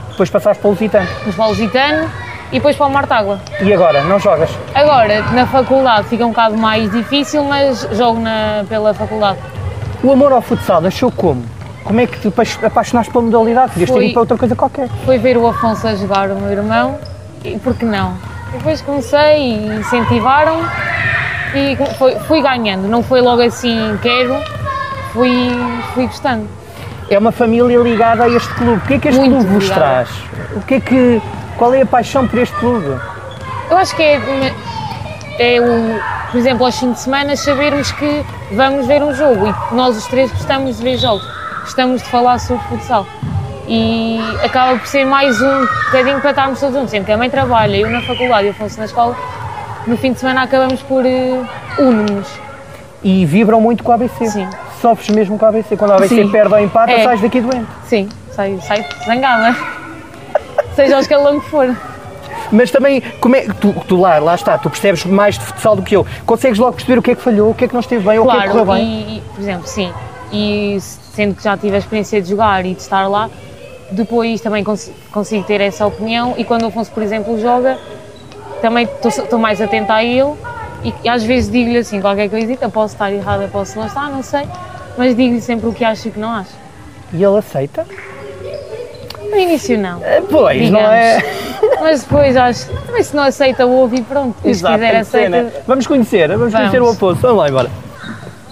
Depois 0.09 0.29
passaste 0.29 0.61
para 0.61 0.67
o 0.67 0.71
Lusitano. 0.71 1.07
Nos 1.25 1.35
para 1.35 1.45
o 1.45 1.49
Lusitano 1.49 2.09
e 2.51 2.55
depois 2.55 2.75
para 2.75 2.87
o 2.87 2.89
Martágua. 2.89 3.39
E 3.61 3.71
agora, 3.73 4.01
não 4.03 4.17
jogas? 4.19 4.49
Agora, 4.73 5.21
na 5.33 5.45
faculdade 5.45 6.07
fica 6.07 6.25
um 6.25 6.29
bocado 6.29 6.57
mais 6.57 6.89
difícil, 6.91 7.43
mas 7.43 7.87
jogo 7.91 8.19
na, 8.19 8.63
pela 8.67 8.93
faculdade. 8.93 9.37
O 10.03 10.11
amor 10.11 10.31
ao 10.31 10.41
futsal 10.41 10.81
nasceu 10.81 11.11
como? 11.11 11.43
Como 11.83 11.99
é 11.99 12.07
que 12.07 12.19
te 12.19 12.27
apa- 12.29 12.67
apaixonaste 12.67 13.11
pela 13.11 13.25
modalidade? 13.25 13.73
Podias 13.73 13.91
ter 13.91 14.01
ido 14.05 14.13
para 14.13 14.21
outra 14.21 14.37
coisa 14.37 14.55
qualquer. 14.55 14.89
Foi 15.05 15.17
ver 15.19 15.37
o 15.37 15.45
Afonso 15.45 15.87
a 15.87 15.93
jogar, 15.95 16.31
o 16.31 16.35
meu 16.35 16.51
irmão, 16.51 16.97
e 17.43 17.59
por 17.59 17.75
que 17.75 17.85
não? 17.85 18.13
Depois 18.57 18.81
comecei 18.81 19.37
e 19.53 19.67
incentivaram 19.79 20.59
e 21.53 21.77
foi- 21.97 22.15
fui 22.21 22.41
ganhando. 22.41 22.87
Não 22.87 23.03
foi 23.03 23.21
logo 23.21 23.41
assim, 23.41 23.97
quero, 24.01 24.35
fui, 25.13 25.31
fui 25.93 26.07
gostando. 26.07 26.47
É 27.09 27.17
uma 27.19 27.31
família 27.31 27.77
ligada 27.79 28.23
a 28.23 28.29
este 28.29 28.51
clube. 28.55 28.77
O 28.77 28.81
que 28.87 28.93
é 28.95 28.99
que 28.99 29.07
este 29.09 29.19
Muito 29.19 29.35
clube 29.35 29.49
vos 29.53 29.63
ligada. 29.63 29.81
traz? 29.81 30.09
O 30.55 30.61
que 30.61 30.73
é 30.75 30.79
que, 30.79 31.21
qual 31.57 31.73
é 31.73 31.81
a 31.81 31.85
paixão 31.85 32.27
por 32.27 32.39
este 32.39 32.55
clube? 32.55 32.99
Eu 33.69 33.77
acho 33.77 33.95
que 33.95 34.01
é, 34.01 34.53
é 35.39 35.59
o, 35.61 35.99
por 36.31 36.37
exemplo, 36.37 36.65
aos 36.65 36.77
fins 36.79 36.93
de 36.93 36.99
semana 36.99 37.35
sabermos 37.35 37.91
que 37.91 38.25
vamos 38.51 38.87
ver 38.87 39.03
um 39.03 39.13
jogo 39.13 39.47
e 39.47 39.75
nós 39.75 39.95
os 39.97 40.05
três 40.07 40.31
gostamos 40.31 40.77
de 40.77 40.83
ver 40.83 40.97
jogos, 40.97 41.27
gostamos 41.61 42.01
de 42.01 42.09
falar 42.09 42.39
sobre 42.39 42.63
futsal. 42.67 43.05
E 43.67 44.19
acaba 44.43 44.77
por 44.77 44.87
ser 44.87 45.05
mais 45.05 45.41
um 45.41 45.65
bocadinho 45.85 46.21
para 46.21 46.29
estarmos 46.29 46.59
todos 46.59 46.75
juntos, 46.75 46.91
sendo 46.91 47.05
que 47.05 47.11
a 47.11 47.17
mãe 47.17 47.29
trabalha, 47.29 47.77
eu 47.77 47.89
na 47.89 48.01
faculdade 48.01 48.47
e 48.47 48.49
o 48.49 48.51
Afonso 48.51 48.77
na 48.79 48.85
escola, 48.85 49.15
no 49.87 49.97
fim 49.97 50.13
de 50.13 50.19
semana 50.19 50.43
acabamos 50.43 50.81
por 50.83 51.03
uh, 51.03 51.45
unir-nos. 51.79 52.27
E 53.03 53.25
vibram 53.25 53.59
muito 53.59 53.83
com 53.83 53.91
o 53.91 53.95
ABC. 53.95 54.27
Sim. 54.27 54.47
Sofres 54.81 55.09
mesmo 55.09 55.37
com 55.37 55.45
o 55.45 55.47
ABC. 55.47 55.75
Quando 55.77 55.91
o 55.91 55.93
ABC 55.95 56.15
Sim. 56.15 56.29
perde 56.31 56.53
ou 56.53 56.59
empata, 56.59 56.91
É. 56.91 57.03
sais 57.03 57.21
daqui 57.21 57.41
doente. 57.41 57.67
Sim, 57.87 58.09
sai, 58.31 58.59
sai 58.61 58.85
zangada. 59.05 59.55
Seja 60.75 60.97
o 60.97 60.99
escalão 60.99 61.39
que 61.39 61.49
for. 61.49 61.75
Mas 62.51 62.69
também, 62.69 63.01
como 63.19 63.35
é, 63.35 63.47
tu, 63.59 63.73
tu 63.87 63.99
lá, 63.99 64.19
lá 64.19 64.35
está, 64.35 64.57
tu 64.57 64.69
percebes 64.69 65.03
mais 65.05 65.37
de 65.39 65.43
futsal 65.45 65.75
do 65.75 65.81
que 65.81 65.95
eu. 65.95 66.05
Consegues 66.25 66.59
logo 66.59 66.73
perceber 66.73 66.99
o 66.99 67.01
que 67.01 67.11
é 67.11 67.15
que 67.15 67.21
falhou, 67.21 67.49
o 67.51 67.55
que 67.55 67.65
é 67.65 67.67
que 67.67 67.73
não 67.73 67.81
esteve 67.81 68.07
bem, 68.07 68.19
ou 68.19 68.25
o 68.27 68.29
que 68.29 68.37
é 68.37 68.41
que 68.41 68.47
correu 68.49 68.65
Claro, 68.65 68.79
bem. 68.79 68.87
e, 68.87 69.17
e, 69.17 69.21
por 69.21 69.41
exemplo, 69.41 69.67
sim. 69.67 69.91
E 70.31 70.77
sendo 70.79 71.35
que 71.35 71.43
já 71.43 71.57
tive 71.57 71.75
a 71.75 71.79
experiência 71.79 72.21
de 72.21 72.29
jogar 72.29 72.65
e 72.65 72.73
de 72.75 72.81
estar 72.81 73.07
lá, 73.07 73.29
depois 73.91 74.41
também 74.41 74.63
cons 74.63 74.91
consigo 75.11 75.43
ter 75.45 75.61
essa 75.61 75.85
opinião 75.85 76.33
e 76.37 76.43
quando 76.43 76.63
o 76.63 76.67
Afonso, 76.67 76.91
por 76.91 77.03
exemplo, 77.03 77.39
joga, 77.39 77.77
também 78.61 78.87
estou 79.03 79.37
mais 79.39 79.61
atenta 79.61 79.93
a 79.95 80.03
ele 80.03 80.33
e, 80.83 80.93
e 81.03 81.09
às 81.09 81.23
vezes 81.23 81.51
digo-lhe 81.51 81.77
assim 81.77 82.01
qualquer 82.01 82.29
coisita, 82.29 82.67
posso 82.69 82.93
estar 82.95 83.11
errada, 83.11 83.47
posso 83.51 83.77
não 83.77 83.85
estar, 83.87 84.09
não 84.09 84.23
sei, 84.23 84.43
mas 84.97 85.15
digo-lhe 85.15 85.41
sempre 85.41 85.67
o 85.67 85.73
que 85.73 85.83
acho 85.85 86.07
e 86.07 86.09
o 86.09 86.13
que 86.13 86.19
não 86.19 86.31
acho. 86.31 86.51
E 87.13 87.23
ele 87.23 87.37
aceita? 87.37 87.85
No 89.29 89.37
início 89.37 89.77
não. 89.77 90.01
Pois, 90.29 90.57
digamos. 90.61 90.81
não 90.83 90.91
é? 90.91 91.19
Mas 91.81 92.03
depois 92.03 92.35
acho 92.37 92.67
também 92.85 93.03
se 93.03 93.15
não 93.15 93.23
aceita 93.23 93.65
ouve 93.65 93.97
e 93.97 94.01
pronto. 94.01 94.35
E 94.39 94.43
se 94.43 94.49
Exato, 94.61 94.73
quiser 94.75 94.95
aceita. 94.95 95.29
né? 95.29 95.51
Vamos 95.67 95.87
conhecer, 95.87 96.27
vamos, 96.29 96.51
Vamos. 96.51 96.55
conhecer 96.55 96.81
o 96.81 96.89
Afonso. 96.89 97.21
Vamos 97.21 97.37
lá 97.37 97.49
embora. 97.49 97.69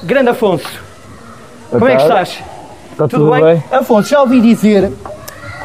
Grande 0.04 0.30
Afonso, 0.30 0.68
como 1.70 1.88
é 1.88 1.96
que 1.96 2.08
tarde. 2.08 2.32
estás? 2.32 2.44
Está 2.92 3.08
tudo, 3.08 3.32
bem? 3.32 3.63
Afonso, 3.72 4.10
já 4.10 4.22
ouvi 4.22 4.42
dizer 4.42 4.92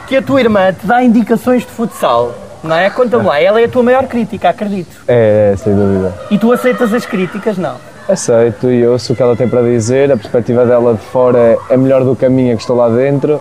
que 0.09 0.17
a 0.17 0.23
tua 0.23 0.41
irmã 0.41 0.73
te 0.73 0.87
dá 0.87 1.03
indicações 1.03 1.63
de 1.63 1.69
futsal, 1.71 2.35
não 2.65 2.75
é? 2.75 2.89
Conta-me 2.91 3.25
lá, 3.27 3.41
ela 3.41 3.61
é 3.61 3.65
a 3.65 3.69
tua 3.69 3.83
maior 3.83 4.05
crítica, 4.07 4.49
acredito. 4.49 4.97
É, 5.07 5.51
é, 5.53 5.57
sem 5.57 5.75
dúvida. 5.75 6.13
E 6.31 6.39
tu 6.39 6.51
aceitas 6.51 6.93
as 6.95 7.05
críticas? 7.05 7.59
Não. 7.59 7.77
Aceito 8.09 8.71
e 8.71 8.87
ouço 8.87 9.13
o 9.13 9.17
que 9.17 9.23
ela 9.23 9.37
tem 9.37 9.47
para 9.47 9.61
dizer, 9.63 10.11
a 10.11 10.17
perspectiva 10.17 10.65
dela 10.65 10.95
de 10.95 11.01
fora 11.01 11.59
é 11.69 11.77
melhor 11.77 12.03
do 12.05 12.17
que 12.17 12.25
a 12.25 12.31
minha 12.31 12.55
que 12.57 12.63
estou 12.63 12.75
lá 12.75 12.89
dentro 12.89 13.39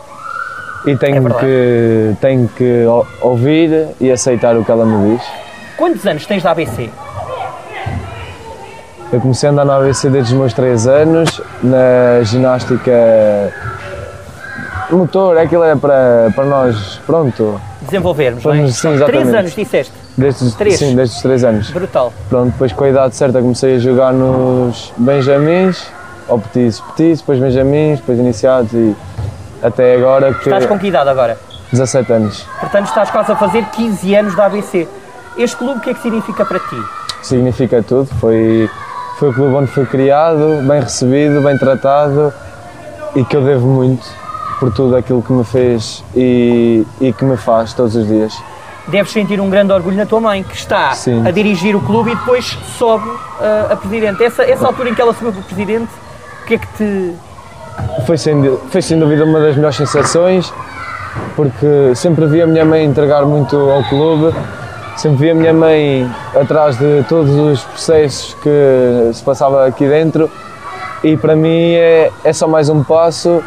e 0.86 0.92
É 0.92 0.96
tenho, 0.98 1.22
verdade. 1.22 1.46
que, 1.46 2.16
tenho 2.20 2.50
que 2.50 2.84
ouvir 3.22 3.88
e 4.00 4.12
aceitar 4.12 4.58
o 4.58 4.66
que 4.66 4.72
ela 4.72 4.86
me 4.86 5.16
diz. 5.16 5.26
Quantos 5.78 6.06
anos 6.06 6.26
tens 6.26 6.44
da 6.44 6.52
ABC? 6.52 6.90
Eu 9.12 9.22
comecei 9.22 9.48
a 9.48 9.54
andar 9.54 9.64
na 9.64 9.78
ABC 9.78 10.10
desde 10.10 10.34
os 10.34 10.40
meus 10.40 10.54
3 10.54 10.86
anos, 10.86 11.42
na 11.64 12.22
ginástica 12.24 12.92
motor, 14.96 15.38
aquilo 15.38 15.63
é 15.63 15.75
para, 15.75 16.32
para 16.36 16.46
nós, 16.46 17.00
pronto, 17.06 17.60
Desenvolvermos, 17.82 18.44
não 18.44 18.53
é? 18.53 18.67
Sim, 18.67 18.94
exatamente. 18.94 19.06
Três 19.06 19.34
anos, 19.34 19.56
disseste. 19.56 19.94
desde, 20.17 20.44
os- 20.46 20.56
Três. 20.56 20.77
sim, 20.79 20.96
desde 20.96 21.15
os 21.15 21.22
3 21.22 21.44
anos. 21.44 21.70
Brutal. 21.72 22.12
Pronto, 22.29 22.51
depois 22.51 22.74
com 22.74 22.84
a 22.84 22.89
idade 22.89 23.15
certa 23.15 23.39
comecei 23.41 23.75
a 23.75 23.79
jogar 23.79 24.12
nos 24.13 24.91
Benjamins, 24.98 25.88
ou 26.27 26.39
Petis, 26.39 26.79
Petis, 26.82 27.20
depois 27.20 27.39
Benjamins, 27.39 28.00
depois 28.00 28.20
iniciados 28.20 28.74
e 28.74 28.96
até 29.63 29.96
agora 29.96 30.34
que 30.34 30.44
Estás 30.50 30.65
com 30.65 30.77
que 30.77 30.88
idade 30.88 31.10
agora? 31.10 31.38
17 31.72 32.12
anos. 32.13 32.46
Portanto, 32.60 32.88
estás 32.88 33.10
quase 33.10 33.32
a 33.32 33.36
fazer 33.36 33.63
15 33.72 34.15
anos 34.15 34.36
da 34.36 34.46
ABC. 34.46 34.88
Este 35.38 35.56
clube, 35.56 35.79
o 35.79 35.82
que 35.82 35.89
é 35.91 35.94
que 35.94 36.01
significa 36.01 36.44
para 36.46 36.60
ti? 36.60 36.75
Significa 37.22 37.82
tudo, 37.84 38.08
foi, 38.20 38.70
foi 39.20 39.29
o 39.29 39.34
clube 39.34 39.53
onde 39.56 39.67
fui 39.72 39.86
criado, 39.86 40.62
bem 40.67 40.79
recebido, 40.82 41.41
bem 41.41 41.58
tratado 41.58 42.34
e 43.15 43.24
que 43.24 43.36
eu 43.36 43.44
devo 43.44 43.67
muito 43.67 44.06
por 44.60 44.74
tudo 44.74 44.96
aquilo 44.96 45.22
que 45.22 45.32
me 45.32 45.44
fez 45.44 46.04
e, 46.16 46.86
e 47.00 47.14
que 47.14 47.24
me 47.24 47.38
faz 47.38 47.74
todos 47.74 47.96
os 47.96 48.08
dias. 48.08 48.34
Deves 48.88 49.12
sentir 49.12 49.40
um 49.42 49.50
grande 49.50 49.74
orgulho 49.74 49.98
na 49.98 50.06
tua 50.06 50.22
mãe, 50.22 50.44
que 50.44 50.56
está 50.56 50.94
Sim. 50.94 51.28
a 51.28 51.32
dirigir 51.32 51.76
o 51.76 51.82
clube 51.82 52.12
e 52.12 52.16
depois 52.16 52.58
sobe 52.78 53.10
ah, 53.42 53.68
a 53.72 53.76
presidente. 53.76 54.24
Essa, 54.24 54.44
essa 54.44 54.66
altura 54.66 54.90
em 54.90 54.96
que 54.96 55.02
ela 55.02 55.14
subiu 55.14 55.34
para 55.34 55.42
presidente, 55.42 55.90
o 56.44 56.46
que 56.46 56.54
é 56.54 56.58
que 56.58 56.68
te. 56.68 57.14
Foi 58.06 58.18
sem, 58.18 58.58
foi 58.70 58.82
sem 58.82 58.98
dúvida 58.98 59.26
uma 59.26 59.40
das 59.40 59.56
melhores 59.56 59.76
sensações, 59.76 60.52
porque 61.36 61.94
sempre 61.96 62.26
vi 62.28 62.42
a 62.42 62.48
minha 62.48 62.64
mãe 62.64 62.86
entregar 62.86 63.26
muito 63.26 63.58
ao 63.58 63.84
clube, 63.84 64.34
sempre 64.96 65.18
vi 65.18 65.30
a 65.32 65.36
minha 65.36 65.54
mãe 65.54 66.10
atrás 66.34 66.78
de 66.78 67.04
todos 67.10 67.36
os 67.36 67.62
processos 67.64 68.36
que 68.42 69.14
se 69.14 69.22
passava 69.22 69.68
aqui 69.68 69.86
dentro 69.88 70.32
e 71.04 71.16
para 71.16 71.36
mim 71.36 71.74
é, 71.74 72.12
é 72.24 72.34
só 72.34 72.48
mais 72.48 72.70
um 72.70 72.84
passo 72.84 73.44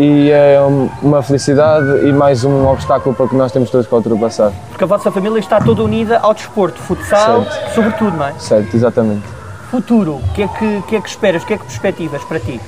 e 0.00 0.30
é 0.30 0.60
um- 0.62 0.88
uma 1.02 1.22
felicidade 1.22 2.06
e 2.08 2.12
mais 2.12 2.42
um 2.44 2.66
obstáculo 2.66 3.14
para 3.14 3.28
que 3.28 3.34
nós 3.36 3.52
temos 3.52 3.68
todos 3.70 3.86
que 3.86 3.94
ultrapassar. 3.94 4.50
Porque 4.70 4.84
a 4.84 4.86
vossa 4.86 5.10
família 5.10 5.38
está 5.38 5.60
toda 5.60 5.82
unida 5.82 6.18
ao 6.20 6.32
desporto, 6.32 6.78
futsal, 6.80 7.44
Certo. 7.44 7.74
sobretudo, 7.74 8.16
não 8.16 8.26
é? 8.26 8.32
Certo, 8.38 8.74
exatamente. 8.74 9.22
Futuro, 9.70 10.14
o 10.14 10.22
que 10.34 10.42
é 10.42 10.48
que, 10.48 10.82
que, 10.88 10.96
é 10.96 11.00
que 11.00 11.08
esperas? 11.08 11.42
O 11.42 11.46
que 11.46 11.54
é 11.54 11.58
que 11.58 11.64
perspectivas 11.64 12.24
para 12.24 12.40
ti? 12.40 12.60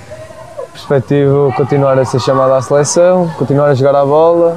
Perspectivo 0.72 1.52
continuar 1.57 1.98
a 1.98 2.04
ser 2.04 2.20
chamado 2.20 2.52
à 2.52 2.61
seleção, 2.62 3.30
continuar 3.38 3.66
a 3.70 3.74
jogar 3.74 3.94
a 3.96 4.04
bola 4.04 4.57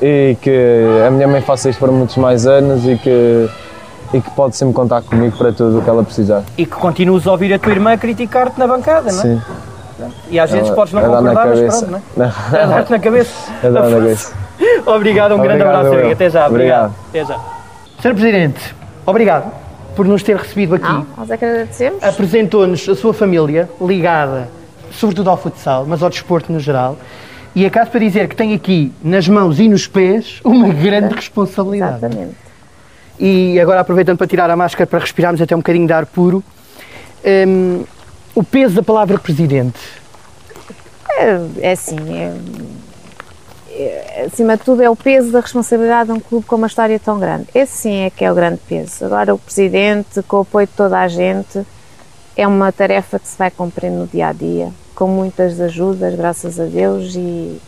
e 0.00 0.36
que 0.40 0.84
a 1.06 1.10
minha 1.10 1.26
mãe 1.28 1.40
faça 1.40 1.68
isto 1.70 1.78
por 1.78 1.90
muitos 1.90 2.16
mais 2.16 2.46
anos 2.46 2.84
e 2.86 2.96
que, 2.96 3.48
e 4.14 4.20
que 4.20 4.30
pode 4.30 4.56
sempre 4.56 4.74
contar 4.74 5.02
comigo 5.02 5.36
para 5.36 5.52
tudo 5.52 5.78
o 5.78 5.82
que 5.82 5.88
ela 5.90 6.02
precisar. 6.02 6.42
E 6.56 6.64
que 6.66 6.76
continues 6.76 7.26
a 7.26 7.32
ouvir 7.32 7.52
a 7.52 7.58
tua 7.58 7.72
irmã 7.72 7.96
criticar-te 7.96 8.58
na 8.58 8.66
bancada, 8.66 9.10
não 9.12 9.18
é? 9.20 9.22
Sim. 9.22 9.42
E 10.30 10.38
às 10.38 10.50
vezes 10.50 10.66
Ela- 10.68 10.76
podes 10.76 10.92
não 10.92 11.02
na 11.02 11.08
concordar, 11.08 11.46
mas 11.46 11.60
pronto, 11.80 11.90
não 12.16 12.24
é? 12.24 12.28
A 12.62 12.66
dar-te 12.66 12.90
na 12.90 12.98
cabeça. 12.98 13.52
A 13.62 13.68
dar 13.68 13.82
na 13.82 13.90
cabeça. 13.96 14.32
Obrigado, 14.86 15.34
um 15.34 15.38
grande 15.38 15.62
Obrigado, 15.62 15.74
abraço, 15.76 15.86
eu. 15.94 16.00
amigo. 16.00 16.12
Até 16.12 16.30
já. 16.30 16.46
Obrigado. 16.48 16.94
Até 17.08 17.24
já. 17.24 17.38
Sr. 18.00 18.14
Presidente, 18.14 18.74
obrigado 19.06 19.52
por 19.96 20.06
nos 20.06 20.22
ter 20.22 20.36
recebido 20.36 20.74
aqui. 20.74 20.84
Não, 20.88 21.06
nós 21.16 21.30
agradecemos. 21.30 22.02
Apresentou-nos 22.02 22.88
a 22.88 22.94
sua 22.94 23.12
família 23.14 23.68
ligada, 23.80 24.48
sobretudo 24.92 25.30
ao 25.30 25.36
futsal, 25.36 25.84
mas 25.86 26.02
ao 26.02 26.10
desporto 26.10 26.52
no 26.52 26.58
geral. 26.60 26.96
E 27.54 27.66
acaso 27.66 27.90
para 27.90 28.00
dizer 28.00 28.28
que 28.28 28.34
tem 28.36 28.54
aqui 28.54 28.90
nas 29.04 29.28
mãos 29.28 29.60
e 29.60 29.68
nos 29.68 29.86
pés 29.86 30.40
uma 30.42 30.68
grande 30.72 31.14
responsabilidade. 31.14 31.98
Exatamente. 31.98 32.34
E 33.20 33.60
agora 33.60 33.80
aproveitando 33.80 34.16
para 34.16 34.26
tirar 34.26 34.48
a 34.50 34.56
máscara 34.56 34.86
para 34.86 34.98
respirarmos 34.98 35.40
até 35.42 35.54
um 35.54 35.58
bocadinho 35.58 35.86
de 35.86 35.92
ar 35.92 36.06
puro, 36.06 36.42
hum, 37.46 37.84
o 38.34 38.42
peso 38.42 38.74
da 38.76 38.82
palavra 38.82 39.18
presidente. 39.18 39.78
É, 41.08 41.68
é 41.68 41.72
assim, 41.72 41.96
é- 42.14 42.36
é- 43.70 44.24
acima 44.26 44.56
de 44.56 44.62
tudo 44.64 44.82
é 44.82 44.88
o 44.88 44.96
peso 44.96 45.30
da 45.30 45.40
responsabilidade 45.40 46.06
de 46.06 46.12
um 46.12 46.20
clube 46.20 46.46
com 46.46 46.56
uma 46.56 46.66
história 46.66 46.98
tão 46.98 47.18
grande. 47.18 47.46
Esse 47.54 47.82
sim 47.82 48.00
é 48.04 48.10
que 48.10 48.24
é 48.24 48.32
o 48.32 48.34
grande 48.34 48.60
peso. 48.68 49.04
Agora 49.04 49.34
o 49.34 49.38
presidente, 49.38 50.22
com 50.22 50.38
o 50.38 50.40
apoio 50.40 50.66
de 50.66 50.72
toda 50.72 50.98
a 50.98 51.08
gente, 51.08 51.62
é 52.36 52.46
uma 52.46 52.72
tarefa 52.72 53.18
que 53.18 53.28
se 53.28 53.36
vai 53.36 53.50
cumprindo 53.50 53.96
no 53.96 54.06
dia 54.06 54.28
a 54.28 54.32
dia, 54.32 54.72
com 54.94 55.06
muitas 55.06 55.60
ajudas, 55.60 56.14
graças 56.14 56.58
a 56.58 56.64
Deus, 56.64 57.14
e 57.14 57.60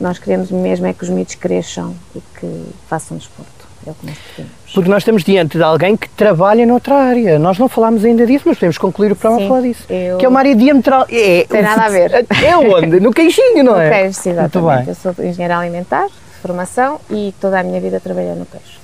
nós 0.00 0.18
queremos 0.18 0.50
mesmo 0.50 0.86
é 0.86 0.92
que 0.92 1.04
os 1.04 1.08
miúdos 1.08 1.36
cresçam 1.36 1.94
e 2.14 2.20
que 2.38 2.64
façam 2.88 3.16
desporto. 3.16 3.52
É 3.86 3.90
o 3.90 3.94
que 3.94 4.06
nós 4.06 4.18
pretendemos. 4.18 4.63
Porque 4.74 4.90
nós 4.90 5.02
estamos 5.02 5.22
diante 5.22 5.56
de 5.56 5.62
alguém 5.62 5.96
que 5.96 6.08
trabalha 6.08 6.66
noutra 6.66 6.94
área. 6.96 7.38
Nós 7.38 7.58
não 7.58 7.68
falámos 7.68 8.04
ainda 8.04 8.26
disso, 8.26 8.44
mas 8.46 8.56
podemos 8.58 8.76
concluir 8.76 9.12
o 9.12 9.16
programa 9.16 9.44
a 9.44 9.48
falar 9.48 9.60
disso. 9.62 9.84
eu- 9.88 10.18
Que 10.18 10.26
é 10.26 10.28
uma 10.28 10.40
área 10.40 10.54
diametral. 10.56 11.06
É, 11.10 11.46
Tem 11.48 11.62
nada 11.62 11.82
a 11.84 11.88
ver. 11.88 12.26
É 12.44 12.56
onde? 12.56 12.98
No 13.00 13.12
queixinho, 13.12 13.62
não 13.62 13.80
é? 13.80 13.84
No 13.88 13.94
queijo, 13.94 14.18
exatamente. 14.28 14.88
Eu 14.88 14.94
sou 14.96 15.14
engenheira 15.24 15.56
alimentar, 15.58 16.06
de 16.06 16.12
formação, 16.42 17.00
e 17.10 17.32
toda 17.40 17.60
a 17.60 17.62
minha 17.62 17.80
vida 17.80 18.00
trabalhei 18.00 18.32
no 18.34 18.44
queijo. 18.46 18.78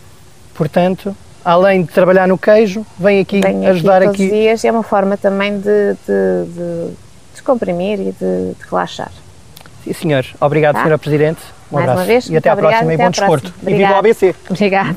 Portanto, 0.55 1.15
além 1.45 1.83
de 1.83 1.89
trabalhar 1.93 2.29
no 2.29 2.39
queijo, 2.39 2.85
vem 2.99 3.19
aqui 3.21 3.41
Venho 3.41 3.69
ajudar 3.71 3.97
aqui 3.97 4.05
todos 4.07 4.21
aqui. 4.21 4.25
os 4.27 4.31
dias 4.31 4.65
é 4.65 4.71
uma 4.71 4.83
forma 4.83 5.17
também 5.17 5.59
de, 5.59 5.63
de- 6.07 6.53
de 6.55 6.91
descomprimir 7.33 7.99
e 8.01 8.13
de, 8.13 8.53
de 8.55 8.57
relaxar. 8.71 9.11
Sim, 9.85 9.93
senhor. 9.93 10.25
Obrigado, 10.41 10.75
Tá. 10.77 10.83
Sra. 10.85 10.99
Presidente. 10.99 11.41
Um 11.73 11.77
Mais 11.77 11.89
abraço. 11.89 12.01
uma 12.01 12.07
vez, 12.07 12.27
e 12.29 12.37
até 12.37 12.51
à 12.51 12.57
próxima 12.57 12.93
e 12.93 12.97
bom 12.97 13.11
desporto. 13.11 13.55
E 13.67 13.75
viva 13.75 13.93
o. 13.93 13.97
ABC. 13.97 14.35
Obrigada. 14.51 14.97